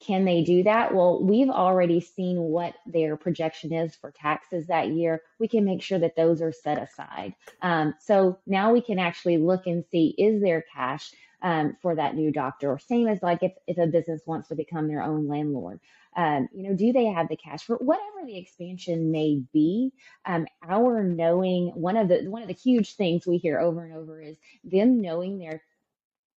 can 0.00 0.24
they 0.24 0.42
do 0.42 0.64
that? 0.64 0.94
Well, 0.94 1.22
we've 1.22 1.48
already 1.48 2.00
seen 2.00 2.38
what 2.38 2.74
their 2.86 3.16
projection 3.16 3.72
is 3.72 3.94
for 3.94 4.10
taxes 4.10 4.66
that 4.66 4.88
year. 4.88 5.22
We 5.38 5.48
can 5.48 5.64
make 5.64 5.82
sure 5.82 5.98
that 5.98 6.16
those 6.16 6.42
are 6.42 6.52
set 6.52 6.82
aside. 6.82 7.34
Um, 7.62 7.94
so 8.00 8.38
now 8.46 8.72
we 8.72 8.82
can 8.82 8.98
actually 8.98 9.38
look 9.38 9.66
and 9.66 9.84
see 9.90 10.14
is 10.18 10.42
there 10.42 10.64
cash 10.74 11.12
um, 11.42 11.76
for 11.80 11.94
that 11.94 12.16
new 12.16 12.32
doctor, 12.32 12.70
or 12.70 12.78
same 12.78 13.06
as 13.06 13.22
like 13.22 13.42
if, 13.42 13.52
if 13.66 13.78
a 13.78 13.86
business 13.86 14.22
wants 14.26 14.48
to 14.48 14.54
become 14.54 14.88
their 14.88 15.02
own 15.02 15.28
landlord. 15.28 15.80
Um, 16.16 16.48
you 16.54 16.68
know, 16.68 16.76
do 16.76 16.92
they 16.92 17.06
have 17.06 17.28
the 17.28 17.36
cash 17.36 17.64
for 17.64 17.76
whatever 17.76 18.24
the 18.26 18.38
expansion 18.38 19.10
may 19.10 19.42
be? 19.52 19.92
Um, 20.24 20.46
our 20.66 21.02
knowing 21.02 21.68
one 21.74 21.96
of 21.96 22.08
the 22.08 22.24
one 22.28 22.42
of 22.42 22.48
the 22.48 22.54
huge 22.54 22.96
things 22.96 23.26
we 23.26 23.36
hear 23.38 23.58
over 23.58 23.84
and 23.84 23.94
over 23.94 24.20
is 24.20 24.36
them 24.64 25.00
knowing 25.00 25.38
their 25.38 25.62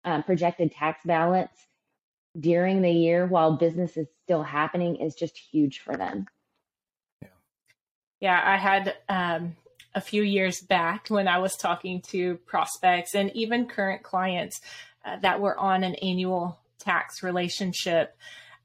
um, 0.07 0.23
projected 0.23 0.73
tax 0.73 1.01
balance 1.05 1.51
during 2.39 2.81
the 2.81 2.91
year 2.91 3.27
while 3.27 3.57
business 3.57 3.97
is 3.97 4.07
still 4.25 4.43
happening 4.43 4.97
is 4.97 5.15
just 5.15 5.37
huge 5.37 5.81
for 5.81 5.97
them. 5.97 6.27
Yeah, 7.21 7.29
yeah 8.21 8.43
I 8.45 8.57
had 8.57 8.95
um, 9.09 9.57
a 9.95 10.01
few 10.01 10.23
years 10.23 10.61
back 10.61 11.09
when 11.09 11.29
I 11.29 11.39
was 11.39 11.57
talking 11.57 12.01
to 12.09 12.37
prospects 12.47 13.15
and 13.15 13.35
even 13.35 13.67
current 13.67 14.03
clients 14.03 14.61
uh, 15.05 15.17
that 15.21 15.41
were 15.41 15.59
on 15.59 15.85
an 15.85 15.97
annual 15.97 16.59
tax 16.79 17.23
relationship. 17.23 18.17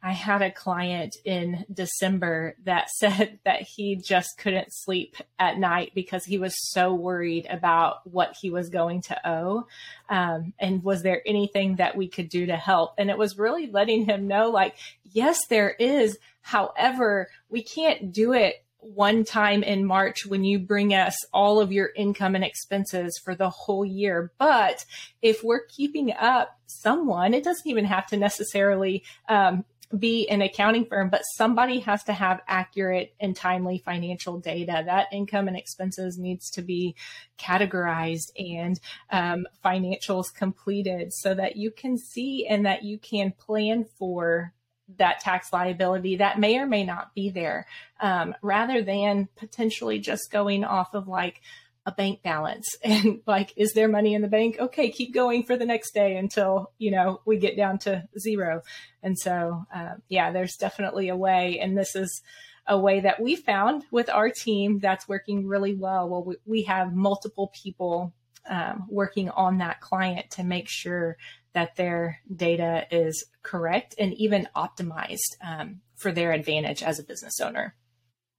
I 0.04 0.14
had 0.14 0.42
a 0.42 0.52
client 0.52 1.16
in 1.24 1.66
December 1.72 2.56
that 2.64 2.90
said 2.98 3.40
that 3.46 3.62
he 3.62 3.96
just 3.96 4.38
couldn't 4.38 4.74
sleep 4.74 5.16
at 5.40 5.58
night 5.58 5.92
because 5.94 6.26
he 6.26 6.38
was 6.38 6.56
so 6.72 6.94
worried 6.94 7.48
about 7.50 8.08
what 8.08 8.36
he 8.40 8.50
was 8.50 8.70
going 8.70 9.02
to 9.04 9.30
owe. 9.30 9.68
Um, 10.10 10.54
and 10.60 10.84
was 10.84 11.04
there 11.04 11.22
anything 11.26 11.76
that 11.76 11.96
we 11.96 12.08
could 12.08 12.30
do 12.30 12.48
to 12.48 12.58
help? 12.58 12.96
And 12.98 13.10
it 13.10 13.18
was 13.18 13.38
really 13.38 13.68
letting 13.68 14.06
him 14.06 14.28
know, 14.28 14.50
like, 14.50 14.76
yes, 15.04 15.40
there 15.50 15.72
is. 15.72 16.18
However, 16.42 17.30
we 17.50 17.64
can't 17.64 18.12
do 18.12 18.34
it 18.34 18.64
one 18.82 19.24
time 19.24 19.62
in 19.62 19.86
March 19.86 20.26
when 20.26 20.44
you 20.44 20.58
bring 20.58 20.94
us 20.94 21.16
all 21.32 21.60
of 21.60 21.72
your 21.72 21.92
income 21.96 22.34
and 22.34 22.44
expenses 22.44 23.20
for 23.24 23.36
the 23.36 23.50
whole 23.50 23.86
year. 23.86 24.32
But 24.40 24.86
if 25.22 25.44
we're 25.44 25.66
keeping 25.68 26.12
up 26.14 26.60
someone, 26.66 27.36
it 27.36 27.44
doesn't 27.44 27.68
even 27.68 27.86
have 27.86 28.08
to 28.08 28.18
necessarily 28.18 29.04
um, 29.30 29.66
be 29.98 30.28
an 30.30 30.42
accounting 30.42 30.86
firm, 30.86 31.10
but 31.10 31.22
somebody 31.36 31.80
has 31.80 32.04
to 32.06 32.14
have 32.14 32.42
accurate 32.48 33.14
and 33.20 33.36
timely 33.36 33.78
financial 33.78 34.40
data. 34.40 34.84
That 34.86 35.08
income 35.12 35.48
and 35.48 35.58
expenses 35.58 36.18
needs 36.18 36.50
to 36.52 36.62
be 36.62 36.96
categorized 37.38 38.32
and 38.38 38.80
um, 39.10 39.48
financials 39.64 40.34
completed 40.34 41.14
so 41.14 41.34
that 41.34 41.56
you 41.56 41.72
can 41.72 41.98
see 41.98 42.48
and 42.48 42.66
that 42.66 42.84
you 42.84 42.98
can 42.98 43.32
plan 43.32 43.86
for 43.98 44.54
that 44.98 45.20
tax 45.20 45.54
liability 45.54 46.18
that 46.18 46.40
may 46.40 46.58
or 46.58 46.66
may 46.66 46.84
not 46.84 47.14
be 47.16 47.30
there, 47.30 47.66
um, 48.02 48.36
rather 48.42 48.82
than 48.82 49.30
potentially 49.38 50.00
just 50.00 50.32
going 50.32 50.64
off 50.64 50.94
of 50.94 51.08
like 51.08 51.42
a 51.86 51.92
bank 51.92 52.22
balance. 52.24 52.68
And 52.84 53.22
like 53.26 53.54
is 53.56 53.74
there 53.74 53.88
money 53.88 54.14
in 54.14 54.22
the 54.22 54.28
bank? 54.28 54.58
Okay 54.60 54.92
keep 54.92 55.14
going 55.14 55.44
for 55.44 55.58
the 55.58 55.66
next 55.66 55.94
day 55.94 56.16
until 56.18 56.72
you 56.78 56.92
know 56.92 57.22
we 57.26 57.38
get 57.38 57.58
down 57.58 57.80
to 57.80 58.08
zero. 58.20 58.62
And 59.04 59.18
so 59.18 59.66
uh, 59.74 59.96
yeah 60.10 60.32
there's 60.32 60.56
definitely 60.56 61.10
a 61.10 61.16
way. 61.16 61.60
And 61.60 61.78
this 61.78 61.96
is 61.96 62.22
a 62.68 62.78
way 62.78 63.00
that 63.02 63.20
we 63.20 63.36
found 63.36 63.84
with 63.92 64.10
our 64.10 64.30
team 64.30 64.80
that's 64.80 65.08
working 65.08 65.48
really 65.48 65.76
well. 65.76 66.10
Well 66.10 66.24
we, 66.24 66.36
we 66.46 66.64
have 66.64 66.94
multiple 66.94 67.52
people 67.54 68.14
um, 68.50 68.88
working 68.90 69.30
on 69.30 69.60
that 69.60 69.82
client 69.82 70.32
to 70.32 70.44
make 70.44 70.68
sure 70.68 71.18
that 71.54 71.76
their 71.76 72.20
data 72.34 72.86
is 72.92 73.26
correct 73.44 73.96
and 74.00 74.14
even 74.14 74.48
optimized 74.56 75.36
um, 75.44 75.82
for 75.96 76.12
their 76.12 76.32
advantage 76.32 76.82
as 76.82 77.00
a 77.00 77.04
business 77.04 77.40
owner. 77.40 77.76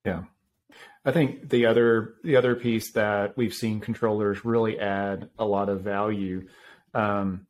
Yeah. 0.05 0.25
I 1.05 1.11
think 1.11 1.51
the 1.51 1.67
other 1.67 2.15
the 2.23 2.37
other 2.37 2.55
piece 2.55 2.93
that 2.93 3.37
we've 3.37 3.55
seen 3.55 3.81
controllers 3.81 4.45
really 4.45 4.79
add 4.79 5.31
a 5.39 5.45
lot 5.45 5.69
of 5.69 5.81
value, 5.81 6.47
um, 6.95 7.47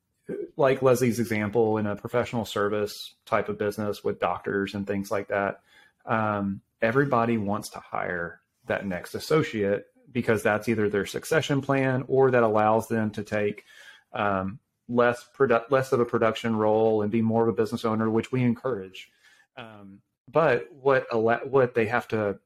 like 0.57 0.79
Lezlie's 0.79 1.19
example 1.19 1.77
in 1.77 1.85
a 1.85 1.95
professional 1.95 2.45
service 2.45 3.13
type 3.25 3.49
of 3.49 3.59
business 3.59 4.03
with 4.03 4.19
doctors 4.19 4.73
and 4.73 4.87
things 4.87 5.11
like 5.11 5.27
that. 5.27 5.61
Um, 6.05 6.61
everybody 6.81 7.37
wants 7.37 7.69
to 7.69 7.79
hire 7.79 8.41
that 8.65 8.85
next 8.87 9.13
associate 9.13 9.85
because 10.11 10.41
that's 10.41 10.67
either 10.67 10.89
their 10.89 11.05
succession 11.05 11.61
plan 11.61 12.05
or 12.07 12.31
that 12.31 12.43
allows 12.43 12.87
them 12.87 13.11
to 13.11 13.23
take 13.23 13.65
um, 14.13 14.59
less 14.87 15.23
produ- 15.37 15.69
less 15.69 15.91
of 15.91 15.99
a 15.99 16.05
production 16.05 16.55
role 16.55 17.03
and 17.03 17.11
be 17.11 17.21
more 17.21 17.43
of 17.43 17.49
a 17.49 17.53
business 17.53 17.85
owner, 17.85 18.09
which 18.09 18.31
we 18.31 18.41
encourage. 18.41 19.11
Um, 19.57 19.99
but 20.31 20.69
what 20.71 21.05
what 21.49 21.75
they 21.75 21.85
have 21.87 22.07
to 22.09 22.39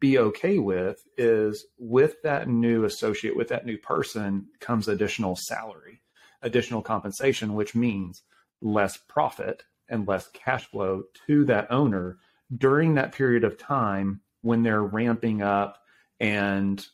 be 0.00 0.18
okay 0.18 0.58
with 0.58 1.04
is 1.16 1.66
with 1.78 2.22
that 2.22 2.48
new 2.48 2.84
associate, 2.84 3.36
with 3.36 3.48
that 3.48 3.66
new 3.66 3.78
person 3.78 4.46
comes 4.60 4.88
additional 4.88 5.36
salary, 5.36 6.02
additional 6.42 6.82
compensation, 6.82 7.54
which 7.54 7.74
means 7.74 8.22
less 8.60 8.96
profit 8.96 9.64
and 9.88 10.06
less 10.06 10.28
cash 10.28 10.66
flow 10.66 11.04
to 11.26 11.44
that 11.46 11.70
owner 11.70 12.18
during 12.56 12.94
that 12.94 13.12
period 13.12 13.44
of 13.44 13.58
time 13.58 14.20
when 14.42 14.62
they're 14.62 14.82
ramping 14.82 15.42
up 15.42 15.78
and 16.20 16.86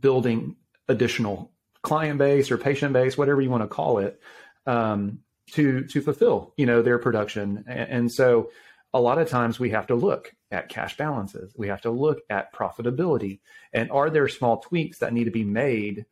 building 0.00 0.56
additional 0.88 1.52
client 1.82 2.18
base 2.18 2.50
or 2.50 2.58
patient 2.58 2.92
base, 2.92 3.16
whatever 3.16 3.40
you 3.40 3.50
want 3.50 3.62
to 3.62 3.68
call 3.68 3.98
it, 3.98 4.20
um, 4.66 5.20
to 5.52 5.84
to 5.86 6.00
fulfill 6.00 6.52
you 6.56 6.66
know 6.66 6.82
their 6.82 6.98
production. 6.98 7.64
And, 7.66 7.90
and 7.90 8.12
so 8.12 8.50
a 8.92 9.00
lot 9.00 9.18
of 9.18 9.28
times 9.28 9.60
we 9.60 9.70
have 9.70 9.86
to 9.88 9.94
look 9.94 10.34
at 10.50 10.68
cash 10.68 10.96
balances. 10.96 11.54
We 11.56 11.68
have 11.68 11.82
to 11.82 11.90
look 11.90 12.20
at 12.28 12.52
profitability. 12.52 13.40
And 13.72 13.90
are 13.90 14.10
there 14.10 14.28
small 14.28 14.58
tweaks 14.58 14.98
that 14.98 15.12
need 15.12 15.24
to 15.24 15.30
be 15.30 15.44
made 15.44 16.06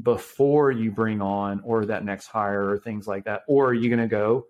before 0.00 0.70
you 0.70 0.92
bring 0.92 1.20
on 1.20 1.60
or 1.64 1.86
that 1.86 2.04
next 2.04 2.28
hire 2.28 2.70
or 2.70 2.78
things 2.78 3.06
like 3.08 3.24
that? 3.24 3.42
Or 3.48 3.68
are 3.68 3.74
you 3.74 3.88
going 3.88 4.00
to 4.00 4.06
go 4.06 4.46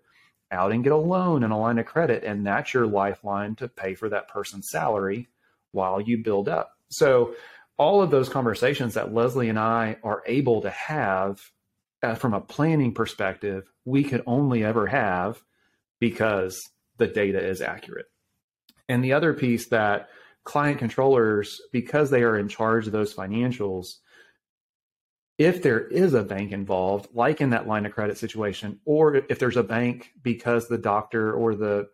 out 0.51 0.71
and 0.71 0.83
get 0.83 0.93
a 0.93 0.97
loan 0.97 1.43
and 1.43 1.51
a 1.51 1.57
line 1.57 1.79
of 1.79 1.87
credit? 1.87 2.23
And 2.23 2.45
that's 2.45 2.73
your 2.73 2.85
lifeline 2.85 3.55
to 3.55 3.67
pay 3.67 3.95
for 3.95 4.09
that 4.09 4.27
person's 4.27 4.69
salary 4.69 5.27
while 5.71 5.99
you 5.99 6.23
build 6.23 6.49
up. 6.49 6.73
So, 6.89 7.35
all 7.77 8.03
of 8.03 8.11
those 8.11 8.29
conversations 8.29 8.93
that 8.93 9.11
Lezlie 9.11 9.49
and 9.49 9.57
I 9.57 9.97
are 10.03 10.21
able 10.27 10.61
to 10.61 10.69
have 10.69 11.41
uh, 12.03 12.13
from 12.13 12.35
a 12.35 12.41
planning 12.41 12.93
perspective, 12.93 13.71
we 13.85 14.03
could 14.03 14.21
only 14.27 14.63
ever 14.63 14.85
have 14.85 15.41
because 15.99 16.61
the 16.97 17.07
data 17.07 17.39
is 17.39 17.61
accurate. 17.61 18.07
And 18.87 19.03
the 19.03 19.13
other 19.13 19.33
piece 19.33 19.67
that 19.69 20.09
client 20.43 20.79
controllers, 20.79 21.61
because 21.71 22.09
they 22.09 22.23
are 22.23 22.37
in 22.37 22.47
charge 22.47 22.87
of 22.87 22.93
those 22.93 23.13
financials, 23.13 23.95
if 25.37 25.63
there 25.63 25.79
is 25.87 26.13
a 26.13 26.23
bank 26.23 26.51
involved, 26.51 27.07
like 27.13 27.41
in 27.41 27.51
that 27.51 27.67
line 27.67 27.85
of 27.85 27.93
credit 27.93 28.17
situation, 28.17 28.79
or 28.85 29.15
if 29.15 29.39
there's 29.39 29.57
a 29.57 29.63
bank 29.63 30.11
because 30.21 30.67
the 30.67 30.77
doctor 30.77 31.33
or 31.33 31.55
the 31.55 31.89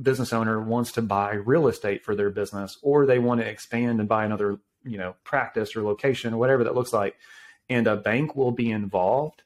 business 0.00 0.32
owner 0.32 0.60
wants 0.60 0.92
to 0.92 1.02
buy 1.02 1.32
real 1.32 1.68
estate 1.68 2.04
for 2.04 2.14
their 2.14 2.30
business, 2.30 2.78
or 2.82 3.06
they 3.06 3.18
want 3.18 3.40
to 3.40 3.46
expand 3.46 4.00
and 4.00 4.08
buy 4.08 4.24
another, 4.24 4.58
you 4.84 4.98
know, 4.98 5.14
practice 5.24 5.74
or 5.76 5.82
location 5.82 6.34
or 6.34 6.38
whatever 6.38 6.64
that 6.64 6.74
looks 6.74 6.92
like, 6.92 7.16
and 7.68 7.86
a 7.86 7.96
bank 7.96 8.36
will 8.36 8.52
be 8.52 8.70
involved, 8.70 9.42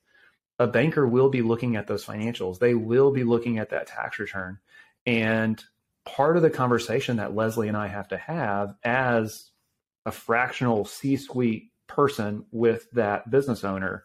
a 0.59 0.67
banker 0.67 1.07
will 1.07 1.29
be 1.29 1.43
looking 1.43 1.77
at 1.77 1.87
those 1.87 2.05
financials. 2.05 2.59
They 2.59 2.75
will 2.75 3.11
be 3.11 3.25
looking 3.25 3.59
at 3.59 3.71
that 3.71 3.87
tax 3.87 4.19
return. 4.19 4.59
And 5.07 5.63
part 6.05 6.37
of 6.37 6.43
the 6.43 6.51
conversation 6.51 7.17
that 7.17 7.33
Lezlie 7.33 7.69
and 7.69 7.77
I 7.77 7.89
have 7.89 8.09
to 8.09 8.17
have 8.17 8.75
as 8.85 9.51
a 10.07 10.13
fractional 10.13 10.85
C 10.85 11.17
suite 11.17 11.71
person 11.87 12.45
with 12.51 12.91
that 12.93 13.31
business 13.31 13.65
owner 13.65 14.05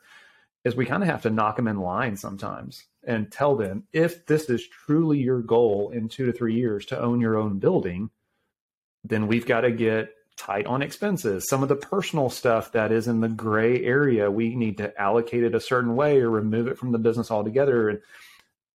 is 0.65 0.75
we 0.75 0.85
kind 0.85 1.03
of 1.03 1.09
have 1.09 1.21
to 1.21 1.29
knock 1.29 1.55
them 1.55 1.67
in 1.67 1.79
line 1.79 2.17
sometimes 2.17 2.83
and 3.05 3.31
tell 3.31 3.55
them 3.55 3.83
if 3.93 4.25
this 4.25 4.49
is 4.49 4.67
truly 4.67 5.19
your 5.19 5.41
goal 5.41 5.91
in 5.93 6.09
two 6.09 6.25
to 6.25 6.33
three 6.33 6.55
years 6.55 6.85
to 6.87 6.99
own 6.99 7.21
your 7.21 7.37
own 7.37 7.59
building, 7.59 8.09
then 9.05 9.27
we've 9.27 9.45
got 9.45 9.61
to 9.61 9.71
get 9.71 10.09
tight 10.35 10.65
on 10.65 10.81
expenses. 10.81 11.47
Some 11.47 11.63
of 11.63 11.69
the 11.69 11.75
personal 11.75 12.29
stuff 12.29 12.73
that 12.73 12.91
is 12.91 13.07
in 13.07 13.21
the 13.21 13.29
gray 13.29 13.83
area, 13.83 14.29
we 14.29 14.55
need 14.55 14.77
to 14.77 14.99
allocate 14.99 15.43
it 15.43 15.55
a 15.55 15.59
certain 15.59 15.95
way 15.95 16.19
or 16.19 16.29
remove 16.29 16.67
it 16.67 16.77
from 16.77 16.91
the 16.91 16.97
business 16.97 17.31
altogether. 17.31 17.89
And 17.89 18.01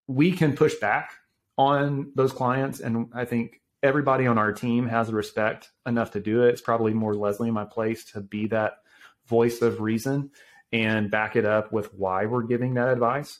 we 0.06 0.32
can 0.32 0.56
push 0.56 0.74
back 0.74 1.12
on 1.56 2.12
those 2.14 2.32
clients. 2.32 2.80
And 2.80 3.08
I 3.14 3.24
think 3.24 3.60
everybody 3.82 4.26
on 4.26 4.38
our 4.38 4.52
team 4.52 4.86
has 4.88 5.12
respect 5.12 5.70
enough 5.86 6.12
to 6.12 6.20
do 6.20 6.42
it. 6.42 6.50
It's 6.50 6.62
probably 6.62 6.94
more 6.94 7.14
Lezlie 7.14 7.48
in 7.48 7.54
my 7.54 7.64
place 7.64 8.04
to 8.12 8.20
be 8.20 8.46
that 8.48 8.78
voice 9.26 9.62
of 9.62 9.80
reason 9.80 10.30
and 10.72 11.10
back 11.10 11.36
it 11.36 11.44
up 11.44 11.72
with 11.72 11.94
why 11.94 12.26
we're 12.26 12.42
giving 12.42 12.74
that 12.74 12.88
advice. 12.88 13.38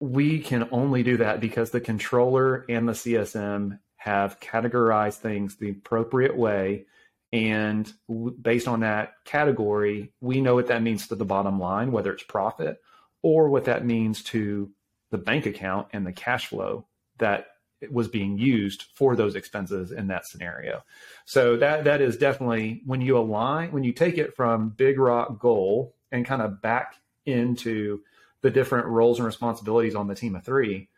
We 0.00 0.40
can 0.40 0.68
only 0.72 1.02
do 1.02 1.18
that 1.18 1.40
because 1.40 1.70
the 1.70 1.80
controller 1.80 2.64
and 2.68 2.88
the 2.88 2.92
CSM 2.92 3.78
have 3.96 4.40
categorized 4.40 5.18
things 5.18 5.56
the 5.56 5.70
appropriate 5.70 6.36
way. 6.36 6.86
And 7.32 7.92
based 8.40 8.66
on 8.66 8.80
that 8.80 9.12
category, 9.24 10.12
we 10.20 10.40
know 10.40 10.54
what 10.54 10.68
that 10.68 10.82
means 10.82 11.08
to 11.08 11.14
the 11.14 11.24
bottom 11.26 11.60
line, 11.60 11.92
whether 11.92 12.12
it's 12.12 12.22
profit 12.22 12.78
or 13.22 13.50
what 13.50 13.66
that 13.66 13.84
means 13.84 14.22
to 14.24 14.72
the 15.10 15.18
bank 15.18 15.46
account 15.46 15.88
and 15.92 16.06
the 16.06 16.12
cash 16.12 16.46
flow 16.46 16.86
that 17.18 17.46
was 17.90 18.08
being 18.08 18.38
used 18.38 18.82
for 18.94 19.16
those 19.16 19.34
expenses 19.34 19.90
in 19.90 20.08
that 20.08 20.26
scenario. 20.26 20.82
So 21.24 21.56
that 21.56 21.84
that 21.84 22.00
is 22.00 22.16
definitely 22.16 22.82
when 22.84 23.00
you 23.00 23.16
align 23.16 23.72
when 23.72 23.84
you 23.84 23.92
take 23.92 24.18
it 24.18 24.34
from 24.34 24.70
big 24.70 24.98
rock 24.98 25.38
goal 25.40 25.94
and 26.12 26.26
kind 26.26 26.42
of 26.42 26.60
back 26.60 26.96
into 27.24 28.00
the 28.42 28.50
different 28.50 28.86
roles 28.86 29.18
and 29.18 29.26
responsibilities 29.26 29.94
on 29.94 30.08
the 30.08 30.14
team 30.14 30.34
of 30.34 30.44
3, 30.44 30.88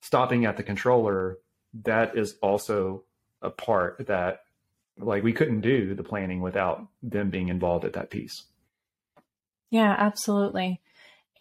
stopping 0.00 0.44
at 0.44 0.56
the 0.56 0.62
controller, 0.62 1.38
that 1.82 2.16
is 2.16 2.36
also 2.42 3.02
a 3.40 3.50
part 3.50 4.06
that 4.06 4.44
like 4.98 5.22
we 5.22 5.32
couldn't 5.32 5.60
do 5.60 5.94
the 5.94 6.04
planning 6.04 6.40
without 6.40 6.86
them 7.02 7.30
being 7.30 7.48
involved 7.48 7.84
at 7.84 7.94
that 7.94 8.10
piece. 8.10 8.44
Yeah, 9.70 9.94
absolutely. 9.96 10.80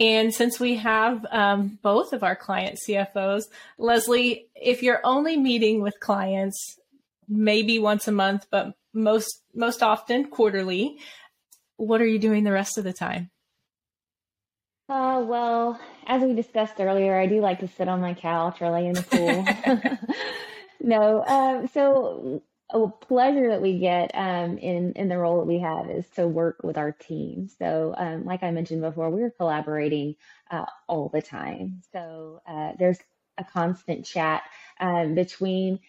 And 0.02 0.34
since 0.34 0.60
we 0.60 0.78
have 0.78 1.28
um, 1.30 1.78
both 1.84 2.12
of 2.12 2.24
our 2.24 2.36
client 2.36 2.80
CFOs, 2.88 3.44
Lezlie, 3.80 4.46
if 4.56 4.82
you're 4.82 5.00
only 5.04 5.38
meeting 5.38 5.84
with 5.84 6.00
clients 6.00 6.80
maybe 7.30 7.78
once 7.78 8.08
a 8.08 8.12
month, 8.12 8.48
but 8.50 8.74
most 8.94 9.44
most 9.54 9.84
often 9.84 10.26
quarterly, 10.26 10.98
what 11.78 12.02
are 12.02 12.08
you 12.08 12.18
doing 12.18 12.44
the 12.44 12.52
rest 12.52 12.80
of 12.80 12.84
the 12.84 12.94
time? 12.94 13.30
Uh, 14.90 15.24
well, 15.24 15.80
as 16.08 16.24
we 16.24 16.34
discussed 16.34 16.80
earlier, 16.80 17.18
I 17.18 17.28
do 17.28 17.40
like 17.40 17.60
to 17.60 17.68
sit 17.68 17.88
on 17.88 18.02
my 18.02 18.16
couch 18.16 18.60
or 18.60 18.72
lay 18.72 18.88
in 18.88 18.94
the 18.94 19.04
pool. 19.04 20.18
no, 20.82 21.24
um, 21.26 21.68
so 21.68 22.42
a 22.72 22.88
pleasure 22.88 23.50
that 23.50 23.62
we 23.62 23.80
get 23.80 24.12
um, 24.14 24.58
in 24.58 24.94
in 24.94 25.10
the 25.10 25.18
role 25.18 25.40
that 25.40 25.48
we 25.48 25.60
have 25.60 25.90
is 25.90 26.06
to 26.16 26.28
work 26.28 26.62
with 26.64 26.78
our 26.78 26.92
team. 26.92 27.50
So, 27.60 27.94
um, 27.98 28.26
like 28.26 28.44
I 28.44 28.52
mentioned 28.52 28.82
before, 28.82 29.10
we're 29.10 29.32
collaborating 29.32 30.16
uh, 30.50 30.66
all 30.88 31.10
the 31.10 31.22
time. 31.22 31.82
So 31.92 32.42
uh, 32.48 32.74
there's 32.80 33.00
a 33.38 33.44
constant 33.44 34.06
chat 34.06 34.44
um, 34.80 35.16
between 35.16 35.80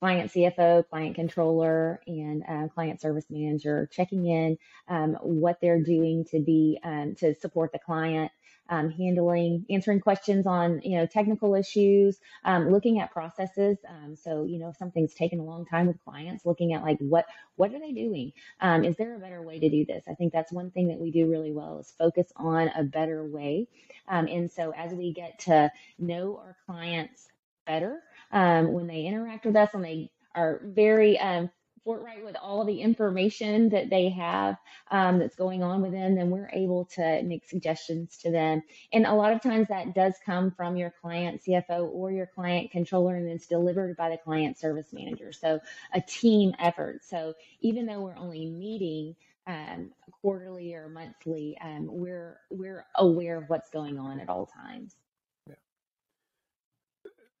client 0.00 0.30
CFO, 0.32 0.88
client 0.88 1.14
controller, 1.14 2.00
and 2.06 2.42
uh, 2.48 2.68
client 2.68 3.00
service 3.00 3.26
manager, 3.30 3.88
checking 3.92 4.26
in 4.26 4.58
um, 4.88 5.16
what 5.22 5.58
they're 5.60 5.82
doing 5.82 6.24
to 6.26 6.40
be 6.40 6.78
um, 6.84 7.14
to 7.16 7.34
support 7.34 7.72
the 7.72 7.78
client 7.78 8.30
um, 8.68 8.90
handling, 8.90 9.64
answering 9.70 10.00
questions 10.00 10.46
on, 10.46 10.80
you 10.82 10.98
know, 10.98 11.06
technical 11.06 11.54
issues, 11.54 12.18
um, 12.44 12.70
looking 12.70 13.00
at 13.00 13.12
processes. 13.12 13.78
Um, 13.88 14.16
so, 14.16 14.44
you 14.44 14.58
know, 14.58 14.68
if 14.68 14.76
something's 14.76 15.14
taken 15.14 15.38
a 15.38 15.44
long 15.44 15.66
time 15.66 15.86
with 15.86 16.02
clients, 16.04 16.44
looking 16.44 16.72
at 16.72 16.82
like 16.82 16.98
what 16.98 17.26
what 17.56 17.72
are 17.72 17.78
they 17.78 17.92
doing? 17.92 18.32
Um, 18.60 18.84
is 18.84 18.96
there 18.96 19.14
a 19.14 19.18
better 19.18 19.42
way 19.42 19.58
to 19.58 19.68
do 19.68 19.84
this? 19.84 20.04
I 20.08 20.14
think 20.14 20.32
that's 20.32 20.52
one 20.52 20.70
thing 20.70 20.88
that 20.88 20.98
we 20.98 21.10
do 21.10 21.30
really 21.30 21.52
well 21.52 21.78
is 21.78 21.92
focus 21.98 22.26
on 22.36 22.70
a 22.76 22.82
better 22.82 23.24
way. 23.24 23.68
Um, 24.08 24.26
and 24.26 24.50
so, 24.50 24.72
as 24.76 24.92
we 24.92 25.12
get 25.12 25.38
to 25.40 25.70
know 25.98 26.36
our 26.38 26.56
clients 26.66 27.28
better, 27.66 28.00
um, 28.32 28.72
when 28.72 28.86
they 28.86 29.04
interact 29.04 29.46
with 29.46 29.56
us, 29.56 29.70
and 29.74 29.84
they 29.84 30.10
are 30.34 30.60
very 30.64 31.18
um, 31.18 31.50
forthright 31.84 32.24
with 32.24 32.36
all 32.42 32.64
the 32.64 32.80
information 32.80 33.70
that 33.70 33.88
they 33.90 34.10
have 34.10 34.56
um, 34.90 35.18
that's 35.18 35.36
going 35.36 35.62
on 35.62 35.82
with 35.82 35.92
them, 35.92 36.16
then 36.16 36.30
we're 36.30 36.50
able 36.52 36.84
to 36.84 37.22
make 37.22 37.48
suggestions 37.48 38.18
to 38.18 38.30
them. 38.30 38.62
And 38.92 39.06
a 39.06 39.14
lot 39.14 39.32
of 39.32 39.40
times 39.40 39.68
that 39.68 39.94
does 39.94 40.14
come 40.26 40.50
from 40.50 40.76
your 40.76 40.92
client 41.00 41.42
CFO 41.46 41.88
or 41.92 42.10
your 42.10 42.26
client 42.26 42.72
controller, 42.72 43.14
and 43.16 43.28
it's 43.30 43.46
delivered 43.46 43.96
by 43.96 44.10
the 44.10 44.18
client 44.18 44.58
service 44.58 44.92
manager. 44.92 45.32
So 45.32 45.60
a 45.94 46.00
team 46.00 46.54
effort. 46.58 47.04
So 47.04 47.34
even 47.60 47.86
though 47.86 48.00
we're 48.02 48.16
only 48.18 48.46
meeting 48.50 49.14
um, 49.46 49.92
quarterly 50.22 50.74
or 50.74 50.88
monthly, 50.88 51.56
um, 51.62 51.86
we're 51.88 52.38
we're 52.50 52.84
aware 52.96 53.38
of 53.38 53.48
what's 53.48 53.70
going 53.70 53.98
on 53.98 54.18
at 54.20 54.28
all 54.28 54.46
times. 54.46 54.96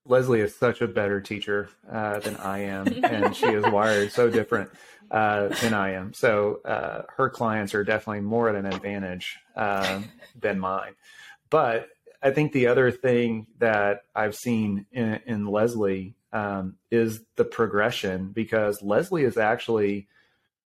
Lezlie 0.08 0.38
is 0.38 0.54
such 0.54 0.80
a 0.80 0.88
better 0.88 1.20
teacher 1.20 1.68
uh, 1.90 2.20
than 2.20 2.36
I 2.36 2.60
am, 2.60 3.04
and 3.04 3.34
she 3.34 3.46
is 3.46 3.64
wired 3.64 4.12
so 4.12 4.30
different 4.30 4.70
uh, 5.10 5.48
than 5.48 5.74
I 5.74 5.92
am. 5.92 6.12
So 6.14 6.60
uh, 6.64 7.02
her 7.16 7.28
clients 7.28 7.74
are 7.74 7.84
definitely 7.84 8.20
more 8.20 8.48
at 8.48 8.54
an 8.54 8.66
advantage 8.66 9.36
uh, 9.56 10.02
than 10.38 10.58
mine. 10.58 10.94
But 11.50 11.88
I 12.22 12.30
think 12.30 12.52
the 12.52 12.68
other 12.68 12.90
thing 12.90 13.46
that 13.58 14.04
I've 14.14 14.34
seen 14.34 14.86
in, 14.92 15.20
in 15.26 15.44
Lezlie 15.46 16.14
um, 16.32 16.76
is 16.90 17.20
the 17.36 17.44
progression 17.44 18.32
because 18.32 18.80
Lezlie 18.80 19.24
is 19.24 19.36
actually, 19.36 20.08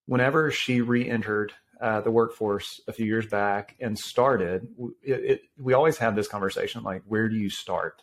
whenever 0.07 0.50
she 0.50 0.81
re 0.81 1.09
entered 1.09 1.53
uh, 1.81 2.00
the 2.00 2.11
workforce 2.11 2.81
a 2.88 2.92
few 2.92 3.07
years 3.07 3.26
back 3.26 3.76
and 3.81 3.98
started, 3.98 4.68
it, 5.03 5.12
it, 5.12 5.40
we 5.59 5.72
always 5.72 5.98
have 5.98 6.14
this 6.14 6.29
conversation 6.29 6.83
like, 6.83 7.03
where 7.07 7.29
do 7.29 7.37
you 7.37 7.50
start? 7.50 8.03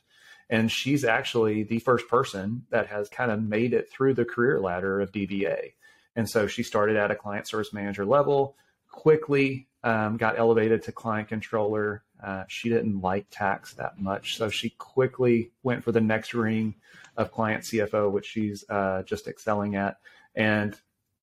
And 0.50 0.72
she's 0.72 1.04
actually 1.04 1.64
the 1.64 1.80
first 1.80 2.08
person 2.08 2.66
that 2.70 2.88
has 2.88 3.10
kind 3.10 3.32
of 3.32 3.42
made 3.42 3.74
it 3.74 3.90
through 3.92 4.14
the 4.14 4.26
career 4.26 4.60
ladder 4.60 5.02
of 5.02 5.12
DBA. 5.12 5.74
And 6.16 6.30
so 6.30 6.48
she 6.48 6.64
started 6.64 6.96
at 6.96 7.12
a 7.12 7.16
client 7.16 7.48
service 7.48 7.74
manager 7.74 8.06
level, 8.06 8.56
quickly 8.90 9.68
um, 9.84 10.18
got 10.18 10.40
elevated 10.40 10.84
to 10.84 10.92
client 10.92 11.28
controller. 11.28 12.04
Uh, 12.22 12.44
she 12.48 12.70
didn't 12.70 13.02
like 13.02 13.28
tax 13.30 13.74
that 13.76 14.00
much. 14.00 14.38
So 14.38 14.50
she 14.50 14.72
quickly 14.72 15.52
went 15.64 15.84
for 15.84 15.92
the 15.92 16.02
next 16.02 16.34
ring 16.34 16.76
of 17.16 17.32
client 17.32 17.64
CFO, 17.64 18.12
which 18.12 18.26
she's 18.26 18.66
uh, 18.70 19.04
just 19.04 19.28
excelling 19.28 19.76
at. 19.76 19.98
And 20.36 20.78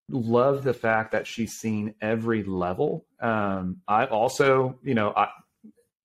love 0.09 0.65
the 0.65 0.75
fact 0.75 1.13
that 1.13 1.27
she's 1.27 1.55
seen 1.55 1.95
every 2.01 2.43
level. 2.45 3.07
Um, 3.21 3.79
I 3.89 4.07
also, 4.07 4.79
you 4.83 4.95
know, 4.95 5.13
I, 5.17 5.29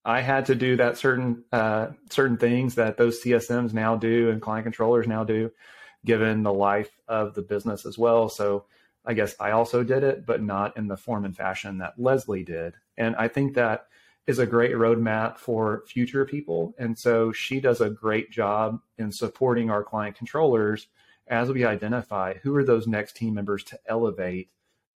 I 0.10 0.22
had 0.22 0.48
to 0.48 0.56
do 0.56 0.76
that 0.78 0.98
certain 0.98 1.44
uh, 1.52 1.90
certain 2.10 2.38
things 2.38 2.74
that 2.76 2.98
those 2.98 3.22
CSMs 3.22 3.74
now 3.74 3.96
do 3.96 4.32
and 4.32 4.42
client 4.42 4.66
controllers 4.66 5.06
now 5.06 5.24
do, 5.24 5.52
given 6.04 6.42
the 6.42 6.52
life 6.52 6.90
of 7.08 7.36
the 7.36 7.44
business 7.44 7.86
as 7.86 7.96
well. 7.96 8.28
So 8.28 8.66
I 9.06 9.14
guess 9.14 9.36
I 9.40 9.52
also 9.52 9.84
did 9.84 10.04
it, 10.04 10.26
but 10.26 10.42
not 10.42 10.76
in 10.78 10.88
the 10.88 10.98
form 10.98 11.26
and 11.26 11.38
fashion 11.38 11.78
that 11.78 12.00
Lezlie 12.00 12.44
did. 12.44 12.74
And 12.98 13.16
I 13.18 13.28
think 13.28 13.54
that 13.54 13.86
is 14.26 14.40
a 14.40 14.48
great 14.48 14.72
roadmap 14.72 15.38
for 15.38 15.84
future 15.86 16.26
people. 16.26 16.74
And 16.80 16.98
so 16.98 17.32
she 17.32 17.60
does 17.60 17.80
a 17.80 17.92
great 17.92 18.32
job 18.32 18.80
in 18.98 19.12
supporting 19.12 19.70
our 19.70 19.84
client 19.84 20.16
controllers 20.16 20.88
as 21.28 21.52
we 21.52 21.66
identify 21.66 22.34
who 22.42 22.56
are 22.56 22.64
those 22.64 22.88
next 22.88 23.16
team 23.16 23.36
members 23.36 23.64
to 23.66 23.80
elevate 23.86 24.50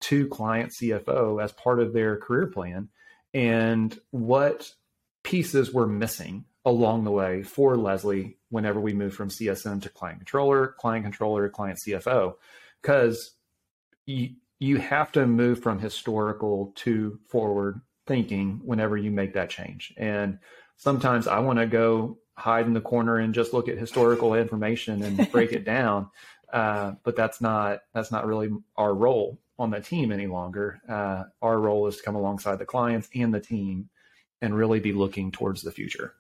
to 0.03 0.29
client 0.29 0.71
CFO 0.71 1.43
as 1.43 1.51
part 1.51 1.81
of 1.81 1.93
their 1.93 2.17
career 2.17 2.47
plan 2.47 2.91
and 3.35 3.99
what 4.11 4.73
pieces 5.23 5.73
were 5.73 5.87
missing 5.87 6.45
along 6.65 7.05
the 7.05 7.11
way 7.11 7.43
for 7.43 7.77
Lezlie 7.77 8.37
whenever 8.51 8.81
we 8.81 8.93
moved 8.93 9.17
from 9.17 9.31
CSM 9.31 9.83
to 9.83 9.89
client 9.89 10.19
controller, 10.19 10.75
client 10.79 11.05
controller, 11.05 11.49
client 11.49 11.79
CFO, 11.87 12.35
because 12.83 13.33
you, 14.07 14.31
you 14.59 14.79
have 14.79 15.11
to 15.13 15.27
move 15.27 15.63
from 15.63 15.79
historical 15.79 16.73
to 16.77 17.19
forward 17.29 17.81
thinking 18.07 18.61
whenever 18.65 18.97
you 18.97 19.11
make 19.11 19.35
that 19.35 19.51
change. 19.51 19.95
And 19.97 20.39
sometimes 20.77 21.27
I 21.27 21.39
want 21.41 21.59
to 21.59 21.67
go 21.67 22.19
hide 22.35 22.67
in 22.67 22.75
the 22.75 22.81
corner 22.81 23.19
and 23.19 23.35
just 23.35 23.53
look 23.53 23.69
at 23.69 23.79
historical 23.79 24.35
information 24.35 25.03
and 25.03 25.31
break 25.33 25.53
it 25.53 25.65
down. 25.65 26.11
Uh, 26.53 26.93
but 27.05 27.15
that's 27.15 27.41
not 27.41 27.81
that's 27.95 28.11
not 28.11 28.27
really 28.27 28.51
our 28.77 28.93
role 28.93 29.39
on 29.59 29.71
the 29.71 29.81
team 29.81 30.11
any 30.11 30.27
longer. 30.27 30.81
Uh, 30.89 31.25
our 31.41 31.59
role 31.59 31.87
is 31.87 31.99
to 31.99 32.03
come 32.03 32.17
alongside 32.17 32.59
the 32.59 32.65
clients 32.65 33.09
and 33.15 33.33
the 33.33 33.41
team 33.41 33.89
and 34.41 34.57
really 34.57 34.81
be 34.81 34.93
looking 34.93 35.31
towards 35.31 35.63
the 35.63 35.73
future. 35.73 36.15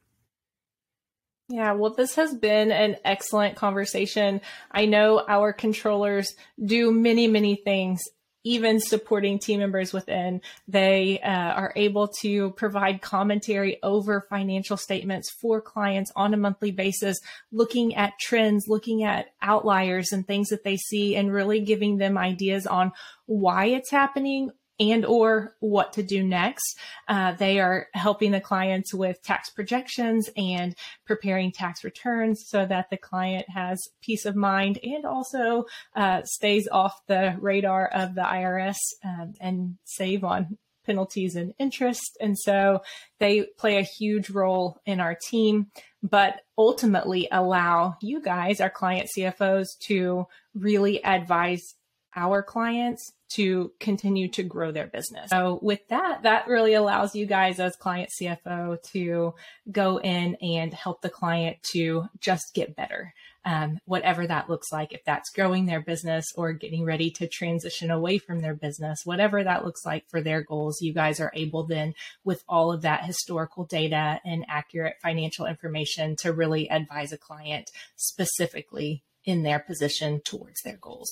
Yeah, 1.49 1.73
well, 1.73 1.95
this 1.95 2.15
has 2.15 2.33
been 2.35 2.71
an 2.71 2.97
excellent 3.05 3.57
conversation. 3.57 4.41
I 4.71 4.87
know 4.87 5.25
our 5.27 5.53
controllers 5.53 6.33
do 6.65 6.93
many, 6.93 7.27
many 7.27 7.57
things 7.57 8.01
even 8.45 8.81
supporting 8.81 9.39
team 9.39 9.61
members 9.61 9.93
within. 9.93 10.41
They 10.67 11.21
uh, 11.21 11.29
are 11.29 11.73
able 11.77 12.09
to 12.23 12.53
provide 12.53 13.03
commentary 13.03 13.79
over 13.83 14.27
financial 14.31 14.77
statements 14.77 15.31
for 15.31 15.61
clients 15.61 16.11
on 16.17 16.33
a 16.33 16.39
monthly 16.39 16.71
basis, 16.71 17.21
looking 17.53 17.95
at 17.97 18.19
trends, 18.19 18.67
looking 18.67 19.05
at 19.05 19.27
outliers 19.43 20.13
and 20.13 20.27
things 20.27 20.49
that 20.49 20.65
they 20.65 20.77
see, 20.77 21.17
and 21.17 21.33
really 21.33 21.61
giving 21.61 21.99
them 21.99 22.17
ideas 22.17 22.67
on 22.67 22.93
why 23.27 23.67
it's 23.67 23.91
happening, 23.91 24.51
and 24.81 25.05
or 25.05 25.55
what 25.61 25.93
to 25.93 26.03
do 26.03 26.25
next. 26.25 26.79
Uh, 27.07 27.33
they 27.33 27.61
are 27.61 27.87
helping 27.93 28.33
the 28.33 28.41
clients 28.41 28.93
with 28.93 29.23
tax 29.23 29.51
projections 29.51 30.29
and 30.37 30.75
preparing 31.07 31.53
tax 31.53 31.85
returns 31.85 32.45
so 32.49 32.67
that 32.67 32.89
the 32.91 32.97
client 32.97 33.47
has 33.49 33.79
peace 34.03 34.25
of 34.25 34.35
mind 34.35 34.79
and 34.83 35.05
also 35.05 35.67
uh, 35.95 36.23
stays 36.25 36.67
off 36.73 36.95
the 37.07 37.37
radar 37.41 37.87
of 37.87 38.15
the 38.15 38.23
IRS 38.23 38.79
um, 39.05 39.35
and 39.41 39.77
save 39.85 40.25
on 40.25 40.57
penalties 40.87 41.37
and 41.37 41.53
interest. 41.59 42.17
And 42.21 42.37
so 42.39 42.83
they 43.19 43.47
play 43.59 43.77
a 43.77 43.83
huge 43.83 44.31
role 44.31 44.81
in 44.87 44.99
our 44.99 45.17
team, 45.29 45.67
but 46.03 46.41
ultimately 46.57 47.29
allow 47.31 47.97
you 48.01 48.21
guys, 48.21 48.61
our 48.61 48.71
client 48.71 49.09
CFOs, 49.17 49.67
to 49.87 50.27
really 50.55 51.05
advise 51.05 51.77
our 52.15 52.43
clients 52.43 53.13
to 53.31 53.73
continue 53.79 54.29
to 54.29 54.43
grow 54.43 54.73
their 54.73 54.89
business. 54.89 55.31
So 55.31 55.61
with 55.63 55.87
that, 55.89 56.25
that 56.25 56.49
really 56.49 56.75
allows 56.75 57.15
you 57.15 57.27
guys 57.27 57.61
as 57.61 57.77
client 57.77 58.11
CFO 58.21 58.83
to 58.93 59.35
go 59.71 60.01
in 60.01 60.35
and 60.37 60.75
help 60.75 61.01
the 61.01 61.11
client 61.11 61.59
to 61.73 62.09
just 62.21 62.55
get 62.55 62.75
better. 62.75 63.15
Um, 63.45 63.79
whatever 63.87 64.27
that 64.27 64.51
looks 64.51 64.71
like, 64.71 64.93
if 64.93 65.03
that's 65.05 65.31
growing 65.31 65.65
their 65.65 65.81
business 65.81 66.27
or 66.37 66.53
getting 66.53 66.85
ready 66.85 67.11
to 67.13 67.29
transition 67.29 67.91
away 67.91 68.19
from 68.19 68.43
their 68.43 68.55
business, 68.55 69.01
whatever 69.05 69.43
that 69.43 69.65
looks 69.65 69.87
like 69.87 70.05
for 70.11 70.21
their 70.21 70.43
goals, 70.43 70.83
you 70.83 70.93
guys 70.93 71.21
are 71.21 71.33
able 71.35 71.65
then 71.65 71.95
with 72.25 72.43
all 72.49 72.73
of 72.73 72.83
that 72.83 73.05
historical 73.05 73.65
data 73.65 74.21
and 74.25 74.45
accurate 74.49 74.97
financial 75.01 75.47
information 75.47 76.17
to 76.17 76.33
really 76.33 76.69
advise 76.69 77.13
a 77.13 77.19
client 77.19 77.71
specifically 77.97 79.05
in 79.25 79.43
their 79.43 79.59
position 79.61 80.21
towards 80.25 80.61
their 80.63 80.77
goals. 80.77 81.11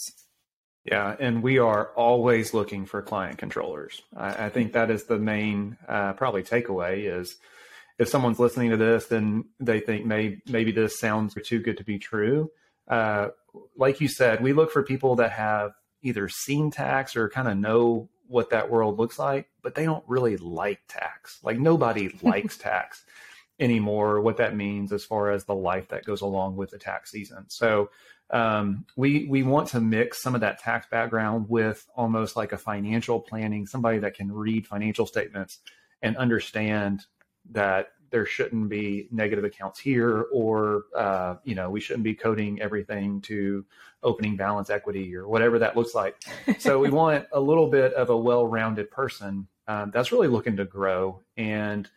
Yeah, 0.90 1.14
and 1.20 1.42
we 1.42 1.58
are 1.58 1.88
always 1.96 2.54
looking 2.54 2.86
for 2.86 3.02
client 3.02 3.36
controllers. 3.36 4.00
I, 4.16 4.46
I 4.46 4.48
think 4.48 4.72
that 4.72 4.90
is 4.90 5.04
the 5.04 5.18
main 5.18 5.76
uh, 5.86 6.14
probably 6.14 6.42
takeaway 6.42 7.20
is 7.20 7.36
if 7.98 8.08
someone's 8.08 8.38
listening 8.38 8.70
to 8.70 8.78
this, 8.78 9.06
then 9.06 9.44
they 9.60 9.80
think 9.80 10.06
maybe 10.06 10.40
maybe 10.46 10.72
this 10.72 10.98
sounds 10.98 11.34
too 11.44 11.60
good 11.60 11.76
to 11.76 11.84
be 11.84 11.98
true. 11.98 12.50
Uh, 12.86 13.28
like 13.76 14.00
you 14.00 14.08
said, 14.08 14.42
we 14.42 14.54
look 14.54 14.70
for 14.70 14.82
people 14.82 15.16
that 15.16 15.32
have 15.32 15.72
either 16.00 16.26
seen 16.26 16.70
tax 16.70 17.16
or 17.16 17.28
kind 17.28 17.48
of 17.48 17.58
know 17.58 18.08
what 18.26 18.48
that 18.50 18.70
world 18.70 18.98
looks 18.98 19.18
like, 19.18 19.48
but 19.62 19.74
they 19.74 19.84
don't 19.84 20.04
really 20.06 20.38
like 20.38 20.80
tax. 20.88 21.38
Like 21.42 21.58
nobody 21.58 22.16
likes 22.22 22.56
tax 22.56 23.04
anymore. 23.60 24.22
What 24.22 24.38
that 24.38 24.56
means 24.56 24.90
as 24.90 25.04
far 25.04 25.32
as 25.32 25.44
the 25.44 25.54
life 25.54 25.88
that 25.88 26.06
goes 26.06 26.22
along 26.22 26.56
with 26.56 26.70
the 26.70 26.78
tax 26.78 27.10
season. 27.10 27.44
So 27.48 27.90
um, 28.30 28.84
we 28.96 29.26
we 29.26 29.42
want 29.42 29.68
to 29.68 29.80
mix 29.80 30.22
some 30.22 30.34
of 30.34 30.42
that 30.42 30.58
tax 30.58 30.86
background 30.90 31.46
with 31.48 31.86
almost 31.96 32.36
like 32.36 32.52
a 32.52 32.58
financial 32.58 33.20
planning, 33.20 33.66
somebody 33.66 33.98
that 33.98 34.14
can 34.14 34.30
read 34.30 34.66
financial 34.66 35.06
statements 35.06 35.58
and 36.02 36.16
understand 36.16 37.06
that 37.50 37.88
there 38.10 38.26
shouldn't 38.26 38.68
be 38.68 39.08
negative 39.10 39.44
accounts 39.44 39.78
here, 39.78 40.26
or 40.32 40.84
uh, 40.94 41.36
you 41.44 41.54
know 41.54 41.70
we 41.70 41.80
shouldn't 41.80 42.04
be 42.04 42.14
coding 42.14 42.60
everything 42.60 43.20
to 43.22 43.64
opening 44.02 44.36
balance 44.36 44.70
equity 44.70 45.16
or 45.16 45.26
whatever 45.26 45.58
that 45.58 45.76
looks 45.76 45.94
like. 45.94 46.22
so 46.58 46.78
we 46.78 46.90
want 47.02 47.26
a 47.32 47.40
little 47.40 47.68
bit 47.68 47.92
of 47.94 48.10
a 48.10 48.16
well-rounded 48.16 48.90
person 48.90 49.48
um, 49.66 49.90
that's 49.92 50.12
really 50.12 50.28
looking 50.28 50.56
to 50.56 50.64
grow, 50.66 51.20
and 51.38 51.88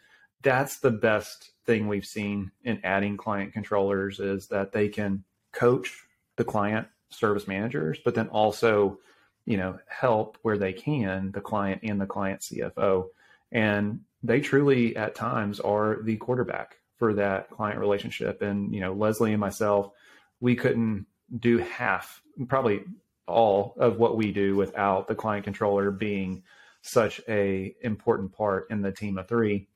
that's 0.42 0.80
the 0.80 0.92
best 0.92 1.52
thing 1.66 1.88
we've 1.88 2.06
seen 2.06 2.52
in 2.64 2.80
adding 2.84 3.18
client 3.18 3.54
controllers 3.54 4.20
is 4.20 4.48
that 4.48 4.72
they 4.72 4.88
can 4.88 5.24
coach 5.52 6.06
the 6.42 6.52
client 6.52 6.88
service 7.10 7.48
managers, 7.48 8.00
but 8.04 8.16
then 8.16 8.28
also, 8.30 8.98
you 9.46 9.58
know, 9.58 9.78
help 9.88 10.40
where 10.42 10.58
they 10.58 10.74
can 10.74 11.32
the 11.32 11.40
client 11.40 11.82
and 11.84 12.02
the 12.02 12.08
client 12.08 12.42
CFO. 12.42 13.10
And 13.52 14.00
they 14.24 14.40
truly 14.42 14.96
at 14.96 15.14
times 15.14 15.60
are 15.60 16.00
the 16.02 16.18
quarterback 16.18 16.78
for 16.98 17.14
that 17.14 17.52
client 17.52 17.80
relationship. 17.80 18.42
And, 18.42 18.74
you 18.74 18.80
know, 18.80 18.96
Lezlie 18.96 19.30
and 19.30 19.40
myself, 19.40 19.92
we 20.40 20.56
couldn't 20.56 21.06
do 21.38 21.60
half, 21.60 22.24
probably 22.48 22.82
all 23.28 23.76
of 23.78 24.00
what 24.00 24.18
we 24.18 24.32
do 24.32 24.56
without 24.56 25.08
the 25.08 25.14
client 25.14 25.44
controller 25.44 25.92
being 25.92 26.42
such 26.82 27.22
a 27.30 27.76
important 27.82 28.32
part 28.34 28.66
in 28.72 28.82
the 28.82 28.92
team 28.92 29.20
of 29.20 29.28
three. 29.28 29.68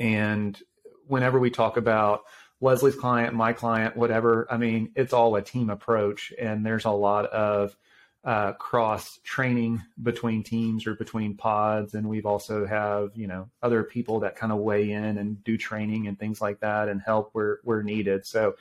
And 0.00 0.60
whenever 1.06 1.38
we 1.38 1.50
talk 1.50 1.76
about 1.76 2.22
Lezlie's 2.62 2.94
client, 2.94 3.34
my 3.34 3.52
client, 3.52 3.96
whatever. 3.96 4.46
I 4.50 4.56
mean, 4.56 4.92
it's 4.94 5.12
all 5.12 5.34
a 5.36 5.42
team 5.42 5.70
approach, 5.70 6.32
and 6.38 6.64
there's 6.64 6.84
a 6.84 6.90
lot 6.90 7.26
of 7.26 7.76
uh, 8.24 8.52
cross 8.52 9.18
training 9.22 9.82
between 10.02 10.42
teams 10.42 10.86
or 10.86 10.94
between 10.94 11.36
pods, 11.36 11.94
and 11.94 12.08
we've 12.08 12.26
also 12.26 12.66
have 12.66 13.10
you 13.14 13.26
know 13.26 13.50
other 13.62 13.82
people 13.82 14.20
that 14.20 14.36
kind 14.36 14.52
of 14.52 14.58
weigh 14.58 14.90
in 14.90 15.18
and 15.18 15.44
do 15.44 15.58
training 15.58 16.06
and 16.06 16.18
things 16.18 16.40
like 16.40 16.60
that 16.60 16.88
and 16.88 17.02
help 17.02 17.30
where 17.32 17.58
where 17.64 17.82
needed. 17.82 18.24
So 18.24 18.54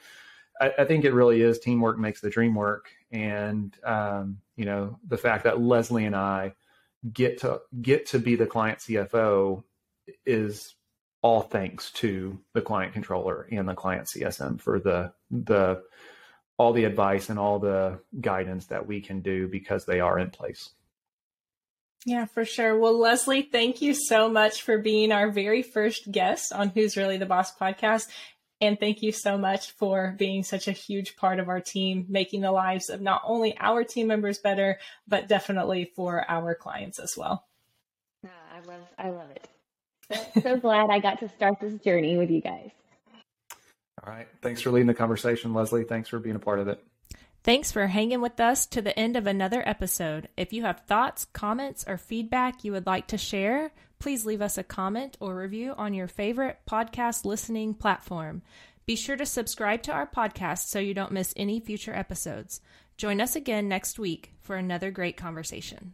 I, 0.60 0.73
I 0.79 0.86
think 0.86 1.06
it 1.06 1.13
really 1.13 1.41
is 1.41 1.60
teamwork 1.60 1.97
makes 1.97 2.19
the 2.19 2.29
dream 2.29 2.56
work, 2.56 2.89
and 3.12 3.73
um, 3.86 4.39
you 4.58 4.65
know 4.65 4.99
the 5.08 5.17
fact 5.17 5.45
that 5.45 5.56
Lezlie 5.56 6.06
and 6.06 6.15
I 6.15 6.56
get 7.12 7.39
to 7.39 7.62
get 7.82 8.08
to 8.08 8.19
be 8.19 8.36
the 8.36 8.45
client 8.45 8.79
CFO 8.79 9.63
is 10.25 10.75
all 11.23 11.41
thanks 11.41 11.89
to 11.91 12.38
the 12.53 12.62
client 12.62 12.93
controller 12.93 13.47
and 13.49 13.67
the 13.67 13.73
client 13.73 14.07
CSM 14.13 14.62
for 14.62 14.79
the 14.79 15.12
the 15.31 15.81
all 16.57 16.73
the 16.73 16.83
advice 16.83 17.29
and 17.29 17.39
all 17.39 17.57
the 17.57 17.99
guidance 18.21 18.67
that 18.67 18.86
we 18.86 19.01
can 19.01 19.21
do 19.21 19.47
because 19.47 19.86
they 19.86 19.99
are 19.99 20.19
in 20.19 20.29
place. 20.29 20.69
Yeah, 22.05 22.25
for 22.25 22.45
sure. 22.45 22.77
Well, 22.77 22.95
Lezlie, 22.95 23.49
thank 23.49 23.81
you 23.81 23.93
so 23.93 24.29
much 24.29 24.62
for 24.62 24.77
being 24.77 25.12
our 25.12 25.31
very 25.31 25.63
first 25.63 26.12
guest 26.12 26.51
on 26.53 26.69
Who's 26.69 26.97
Really 26.97 27.17
the 27.17 27.25
Boss 27.25 27.55
podcast. 27.55 28.07
And 28.59 28.79
thank 28.79 29.01
you 29.01 29.12
so 29.12 29.38
much 29.38 29.71
for 29.71 30.15
being 30.17 30.43
such 30.43 30.67
a 30.67 30.73
huge 30.73 31.15
part 31.15 31.39
of 31.39 31.49
our 31.49 31.59
team, 31.59 32.05
making 32.09 32.41
the 32.41 32.51
lives 32.51 32.89
of 32.89 33.01
not 33.01 33.21
only 33.25 33.57
our 33.57 33.83
team 33.83 34.07
members 34.07 34.38
better, 34.38 34.79
but 35.07 35.27
definitely 35.27 35.91
for 35.95 36.23
our 36.29 36.53
clients 36.55 36.99
as 36.99 37.15
well. 37.17 37.45
Ah, 38.25 38.29
I 38.55 38.59
love 38.59 38.88
I 38.97 39.09
love 39.09 39.31
it. 39.31 39.47
So, 40.12 40.42
so 40.42 40.58
glad 40.58 40.89
I 40.89 41.00
got 41.00 41.20
to 41.20 41.30
start 41.30 41.60
this 41.62 41.74
journey 41.82 42.18
with 42.18 42.30
you 42.30 42.42
guys. 42.42 42.72
All 44.06 44.13
right. 44.13 44.28
Thanks 44.42 44.62
for 44.62 44.72
leading 44.72 44.88
the 44.88 44.94
conversation, 44.94 45.54
Lezlie. 45.54 45.88
Thanks 45.88 46.10
for 46.10 46.20
being 46.20 46.36
a 46.36 46.39
part 46.39 46.60
of 46.60 46.68
it. 46.68 46.84
Thanks 47.44 47.72
for 47.72 47.88
hanging 47.88 48.22
with 48.22 48.39
us 48.39 48.66
to 48.68 48.82
the 48.82 48.98
end 48.98 49.18
of 49.18 49.28
another 49.28 49.63
episode. 49.66 50.30
If 50.38 50.54
you 50.54 50.63
have 50.63 50.82
thoughts, 50.88 51.26
comments, 51.26 51.84
or 51.88 51.98
feedback 51.98 52.63
you 52.63 52.72
would 52.72 52.86
like 52.86 53.08
to 53.08 53.18
share, 53.18 53.72
please 54.00 54.26
leave 54.26 54.42
us 54.42 54.58
a 54.58 54.63
comment 54.63 55.18
or 55.20 55.36
review 55.36 55.74
on 55.78 55.94
your 55.94 56.08
favorite 56.08 56.60
podcast 56.70 57.26
listening 57.26 57.74
platform. 57.74 58.42
Be 58.86 58.96
sure 58.96 59.18
to 59.18 59.26
subscribe 59.26 59.82
to 59.84 59.92
our 59.92 60.08
podcast 60.08 60.68
so 60.68 60.80
you 60.80 60.94
don't 60.94 61.12
miss 61.12 61.34
any 61.36 61.60
future 61.60 61.94
episodes. 61.94 62.62
Join 62.98 63.20
us 63.20 63.36
again 63.36 63.68
next 63.68 64.00
week 64.00 64.32
for 64.42 64.56
another 64.56 64.92
great 64.92 65.18
conversation. 65.18 65.94